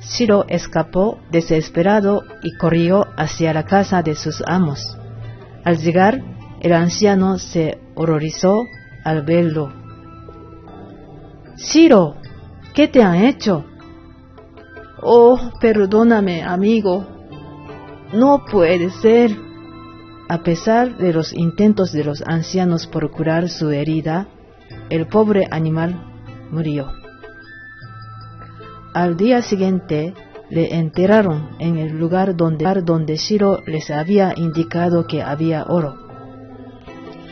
Shiro 0.00 0.44
escapó 0.48 1.18
desesperado 1.32 2.22
y 2.44 2.56
corrió 2.56 3.04
hacia 3.16 3.52
la 3.52 3.64
casa 3.64 4.02
de 4.02 4.14
sus 4.14 4.44
amos. 4.46 4.96
Al 5.64 5.78
llegar, 5.78 6.22
el 6.60 6.72
anciano 6.72 7.38
se 7.38 7.80
horrorizó 7.96 8.62
al 9.04 9.22
verlo. 9.22 9.72
Shiro, 11.56 12.14
¿qué 12.74 12.86
te 12.86 13.02
han 13.02 13.24
hecho? 13.24 13.64
Oh, 15.02 15.50
perdóname, 15.60 16.44
amigo. 16.44 17.04
No 18.12 18.44
puede 18.44 18.90
ser. 18.90 19.45
A 20.28 20.42
pesar 20.42 20.96
de 20.96 21.12
los 21.12 21.32
intentos 21.32 21.92
de 21.92 22.02
los 22.02 22.22
ancianos 22.26 22.88
por 22.88 23.10
curar 23.12 23.48
su 23.48 23.70
herida, 23.70 24.26
el 24.90 25.06
pobre 25.06 25.46
animal 25.50 26.02
murió. 26.50 26.90
Al 28.92 29.16
día 29.16 29.40
siguiente 29.42 30.14
le 30.50 30.74
enterraron 30.74 31.50
en 31.60 31.76
el 31.76 31.96
lugar 31.98 32.36
donde, 32.36 32.64
donde 32.82 33.16
Shiro 33.16 33.60
les 33.66 33.90
había 33.90 34.32
indicado 34.36 35.06
que 35.06 35.22
había 35.22 35.64
oro. 35.64 35.94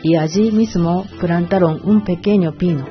Y 0.05 0.17
allí 0.17 0.53
mismo 0.53 1.05
plantaron 1.21 1.81
un 1.83 2.05
pequeño 2.05 2.53
pino. 2.53 2.85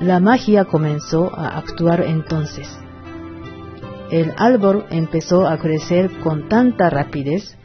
La 0.00 0.20
magia 0.20 0.64
comenzó 0.64 1.34
a 1.36 1.58
actuar 1.58 2.02
entonces. 2.02 2.68
El 4.10 4.32
árbol 4.36 4.86
empezó 4.90 5.46
a 5.46 5.58
crecer 5.58 6.10
con 6.22 6.48
tanta 6.48 6.88
rapidez 6.88 7.58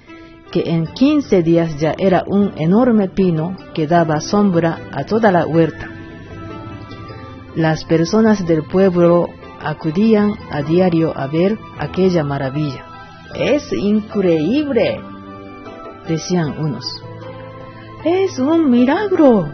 que 0.51 0.71
en 0.71 0.87
15 0.87 1.43
días 1.43 1.79
ya 1.79 1.93
era 1.97 2.23
un 2.25 2.53
enorme 2.57 3.07
pino 3.09 3.55
que 3.73 3.87
daba 3.87 4.19
sombra 4.21 4.89
a 4.91 5.03
toda 5.03 5.31
la 5.31 5.45
huerta. 5.45 5.87
Las 7.55 7.85
personas 7.85 8.45
del 8.47 8.63
pueblo 8.63 9.27
acudían 9.61 10.33
a 10.51 10.61
diario 10.61 11.13
a 11.15 11.27
ver 11.27 11.57
aquella 11.77 12.23
maravilla. 12.23 12.85
Es 13.35 13.71
increíble, 13.73 14.99
decían 16.07 16.55
unos. 16.57 16.85
Es 18.03 18.39
un 18.39 18.69
milagro, 18.69 19.51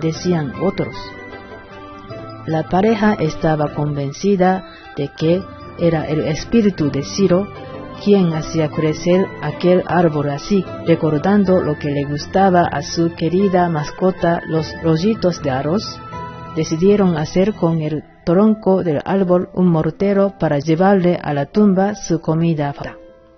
decían 0.00 0.52
otros. 0.62 0.94
La 2.46 2.64
pareja 2.64 3.14
estaba 3.14 3.74
convencida 3.74 4.64
de 4.96 5.10
que 5.16 5.42
era 5.78 6.06
el 6.08 6.20
espíritu 6.26 6.90
de 6.90 7.02
Ciro 7.02 7.48
quien 8.04 8.32
hacía 8.32 8.68
crecer 8.68 9.26
aquel 9.42 9.82
árbol 9.86 10.30
así, 10.30 10.64
recordando 10.86 11.60
lo 11.60 11.78
que 11.78 11.90
le 11.90 12.04
gustaba 12.04 12.62
a 12.62 12.82
su 12.82 13.14
querida 13.14 13.68
mascota, 13.68 14.40
los 14.46 14.66
rollitos 14.82 15.42
de 15.42 15.50
arroz, 15.50 16.00
decidieron 16.56 17.16
hacer 17.16 17.54
con 17.54 17.80
el 17.80 18.02
tronco 18.24 18.82
del 18.82 19.00
árbol 19.04 19.48
un 19.54 19.68
mortero 19.68 20.34
para 20.38 20.58
llevarle 20.58 21.18
a 21.22 21.32
la 21.32 21.46
tumba 21.46 21.94
su 21.94 22.20
comida. 22.20 22.74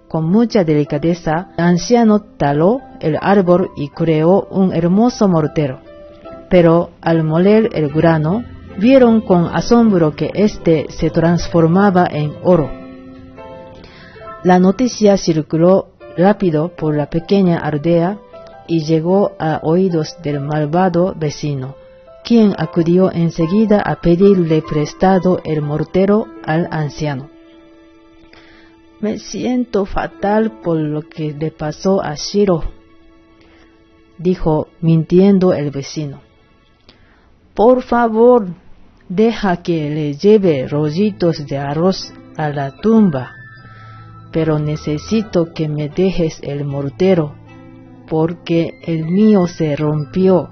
Con 0.08 0.30
mucha 0.30 0.64
delicadeza, 0.64 1.48
el 1.56 1.64
anciano 1.64 2.20
taló 2.36 2.80
el 3.00 3.16
árbol 3.20 3.70
y 3.76 3.88
creó 3.88 4.46
un 4.50 4.72
hermoso 4.72 5.28
mortero. 5.28 5.80
Pero 6.48 6.90
al 7.00 7.24
moler 7.24 7.70
el 7.72 7.88
grano, 7.90 8.44
vieron 8.78 9.20
con 9.20 9.46
asombro 9.46 10.14
que 10.14 10.30
éste 10.34 10.86
se 10.90 11.10
transformaba 11.10 12.06
en 12.10 12.32
oro. 12.42 12.83
La 14.44 14.58
noticia 14.58 15.16
circuló 15.16 15.94
rápido 16.18 16.68
por 16.68 16.94
la 16.94 17.08
pequeña 17.08 17.56
aldea 17.56 18.18
y 18.68 18.84
llegó 18.84 19.32
a 19.38 19.60
oídos 19.62 20.16
del 20.22 20.40
malvado 20.40 21.14
vecino, 21.16 21.76
quien 22.24 22.54
acudió 22.58 23.10
enseguida 23.10 23.80
a 23.80 24.02
pedirle 24.02 24.60
prestado 24.60 25.40
el 25.44 25.62
mortero 25.62 26.26
al 26.44 26.68
anciano. 26.70 27.30
Me 29.00 29.18
siento 29.18 29.86
fatal 29.86 30.60
por 30.62 30.76
lo 30.76 31.00
que 31.08 31.32
le 31.32 31.50
pasó 31.50 32.02
a 32.02 32.14
Shiro, 32.14 32.64
dijo 34.18 34.68
mintiendo 34.82 35.54
el 35.54 35.70
vecino. 35.70 36.20
Por 37.54 37.82
favor, 37.82 38.48
deja 39.08 39.62
que 39.62 39.88
le 39.88 40.14
lleve 40.14 40.68
rollitos 40.68 41.46
de 41.46 41.56
arroz 41.56 42.12
a 42.36 42.50
la 42.50 42.72
tumba, 42.76 43.32
pero 44.34 44.58
necesito 44.58 45.54
que 45.54 45.68
me 45.68 45.88
dejes 45.88 46.40
el 46.42 46.64
mortero, 46.64 47.36
porque 48.08 48.80
el 48.82 49.04
mío 49.04 49.46
se 49.46 49.76
rompió. 49.76 50.50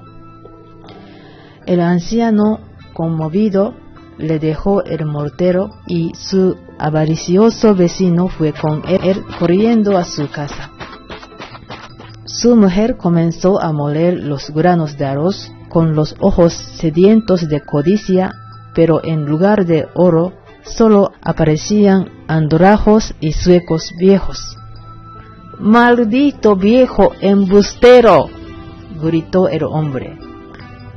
El 1.66 1.80
anciano, 1.80 2.60
conmovido, 2.94 3.74
le 4.18 4.38
dejó 4.38 4.84
el 4.84 5.04
mortero 5.04 5.70
y 5.88 6.12
su 6.14 6.56
avaricioso 6.78 7.74
vecino 7.74 8.28
fue 8.28 8.52
con 8.52 8.84
él 8.86 9.24
corriendo 9.40 9.98
a 9.98 10.04
su 10.04 10.30
casa. 10.30 10.70
Su 12.24 12.54
mujer 12.54 12.96
comenzó 12.96 13.60
a 13.60 13.72
moler 13.72 14.14
los 14.14 14.50
granos 14.50 14.96
de 14.96 15.06
arroz 15.06 15.50
con 15.68 15.96
los 15.96 16.14
ojos 16.20 16.52
sedientos 16.52 17.48
de 17.48 17.60
codicia 17.60 18.32
pero 18.74 19.04
en 19.04 19.26
lugar 19.26 19.66
de 19.66 19.88
oro 19.94 20.32
solo 20.64 21.12
aparecían 21.22 22.10
andorajos 22.28 23.14
y 23.20 23.32
suecos 23.32 23.92
viejos. 23.98 24.56
Maldito 25.58 26.56
viejo 26.56 27.12
embustero, 27.20 28.28
gritó 29.00 29.48
el 29.48 29.64
hombre. 29.64 30.18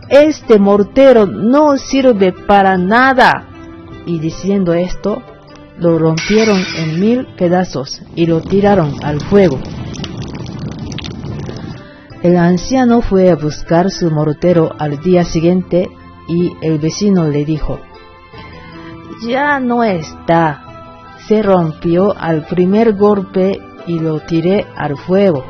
Este 0.09 0.59
mortero 0.59 1.25
no 1.25 1.77
sirve 1.77 2.31
para 2.31 2.77
nada. 2.77 3.47
Y 4.05 4.19
diciendo 4.19 4.73
esto, 4.73 5.21
lo 5.79 5.97
rompieron 5.97 6.61
en 6.77 6.99
mil 6.99 7.27
pedazos 7.37 8.01
y 8.15 8.27
lo 8.27 8.41
tiraron 8.41 8.93
al 9.03 9.19
fuego. 9.19 9.59
El 12.21 12.37
anciano 12.37 13.01
fue 13.01 13.29
a 13.29 13.35
buscar 13.35 13.91
su 13.91 14.09
mortero 14.09 14.71
al 14.79 14.99
día 14.99 15.23
siguiente 15.23 15.89
y 16.27 16.53
el 16.61 16.79
vecino 16.79 17.27
le 17.27 17.45
dijo, 17.45 17.79
ya 19.21 19.59
no 19.59 19.83
está, 19.83 20.61
se 21.27 21.41
rompió 21.41 22.15
al 22.17 22.45
primer 22.45 22.93
golpe 22.93 23.59
y 23.87 23.99
lo 23.99 24.19
tiré 24.19 24.65
al 24.75 24.97
fuego. 24.97 25.43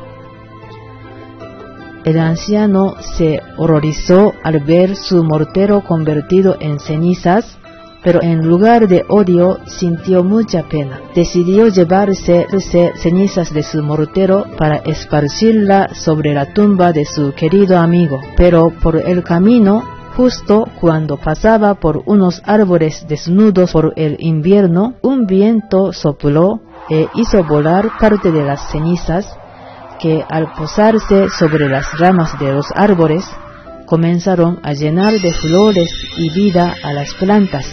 El 2.03 2.19
anciano 2.19 2.95
se 2.99 3.41
horrorizó 3.57 4.33
al 4.43 4.59
ver 4.59 4.95
su 4.95 5.23
mortero 5.23 5.81
convertido 5.81 6.55
en 6.59 6.79
cenizas, 6.79 7.57
pero 8.03 8.21
en 8.21 8.45
lugar 8.47 8.87
de 8.87 9.03
odio 9.09 9.57
sintió 9.65 10.23
mucha 10.23 10.61
pena. 10.69 11.01
Decidió 11.15 11.67
llevarse 11.67 12.45
cenizas 13.01 13.51
de 13.51 13.63
su 13.63 13.81
mortero 13.81 14.45
para 14.55 14.75
esparcirla 14.75 15.89
sobre 15.95 16.35
la 16.35 16.53
tumba 16.53 16.91
de 16.91 17.05
su 17.05 17.33
querido 17.33 17.79
amigo, 17.79 18.21
pero 18.37 18.69
por 18.69 18.97
el 18.97 19.23
camino 19.23 19.94
Justo 20.15 20.63
cuando 20.79 21.17
pasaba 21.17 21.73
por 21.75 22.03
unos 22.05 22.41
árboles 22.45 23.05
desnudos 23.07 23.73
por 23.73 23.91
el 23.97 24.15
invierno, 24.19 24.95
un 25.01 25.25
viento 25.25 25.91
sopló 25.91 26.61
e 26.89 27.07
hizo 27.15 27.43
volar 27.43 27.97
parte 27.99 28.31
de 28.31 28.45
las 28.45 28.71
cenizas 28.71 29.37
que 29.99 30.23
al 30.29 30.53
posarse 30.53 31.27
sobre 31.29 31.67
las 31.67 31.99
ramas 31.99 32.39
de 32.39 32.53
los 32.53 32.67
árboles 32.73 33.25
comenzaron 33.85 34.59
a 34.63 34.71
llenar 34.71 35.19
de 35.19 35.33
flores 35.33 35.91
y 36.17 36.29
vida 36.29 36.73
a 36.81 36.93
las 36.93 37.13
plantas. 37.15 37.65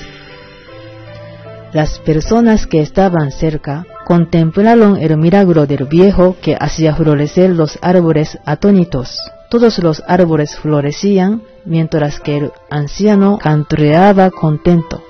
Las 1.73 2.01
personas 2.01 2.67
que 2.67 2.81
estaban 2.81 3.31
cerca 3.31 3.87
contemplaron 4.05 4.97
el 4.97 5.17
milagro 5.17 5.67
del 5.67 5.85
viejo 5.85 6.37
que 6.43 6.57
hacía 6.59 6.95
florecer 6.97 7.51
los 7.51 7.79
árboles 7.83 8.37
atónitos. 8.45 9.17
Todos 9.53 9.81
los 9.81 10.03
árboles 10.09 10.57
florecían 10.57 11.43
mientras 11.67 12.21
que 12.21 12.39
el 12.39 12.53
anciano 12.71 13.37
cantureaba 13.37 14.31
contento. 14.31 15.03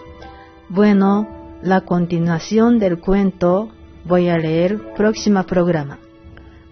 Bueno, 0.69 1.29
la 1.63 1.83
continuación 1.83 2.81
del 2.81 2.99
cuento 2.99 3.69
voy 4.05 4.31
a 4.31 4.39
leer 4.39 4.95
próximo 4.97 5.45
programa. 5.45 6.01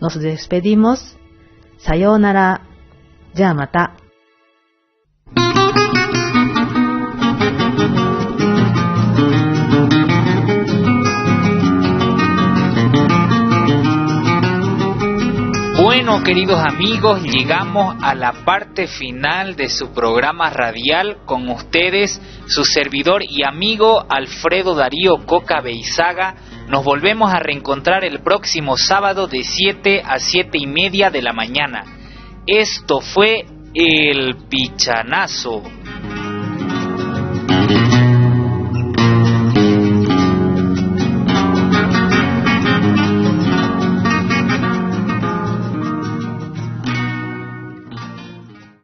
Nos 0.00 0.18
despedimos. 0.18 1.16
Sayonara. 1.76 2.62
Yamata. 3.34 3.92
Queridos 16.18 16.60
amigos, 16.60 17.22
llegamos 17.22 17.96
a 18.02 18.16
la 18.16 18.32
parte 18.44 18.88
final 18.88 19.54
de 19.54 19.68
su 19.68 19.92
programa 19.92 20.50
radial 20.50 21.18
con 21.24 21.48
ustedes, 21.48 22.20
su 22.46 22.64
servidor 22.64 23.22
y 23.22 23.44
amigo 23.44 24.04
Alfredo 24.08 24.74
Darío 24.74 25.24
Coca 25.24 25.60
Beizaga. 25.60 26.34
Nos 26.68 26.84
volvemos 26.84 27.32
a 27.32 27.38
reencontrar 27.38 28.04
el 28.04 28.22
próximo 28.22 28.76
sábado 28.76 29.28
de 29.28 29.44
7 29.44 30.02
a 30.04 30.18
7 30.18 30.58
y 30.58 30.66
media 30.66 31.10
de 31.10 31.22
la 31.22 31.32
mañana. 31.32 31.84
Esto 32.44 33.00
fue 33.00 33.46
El 33.72 34.36
Pichanazo. 34.48 35.62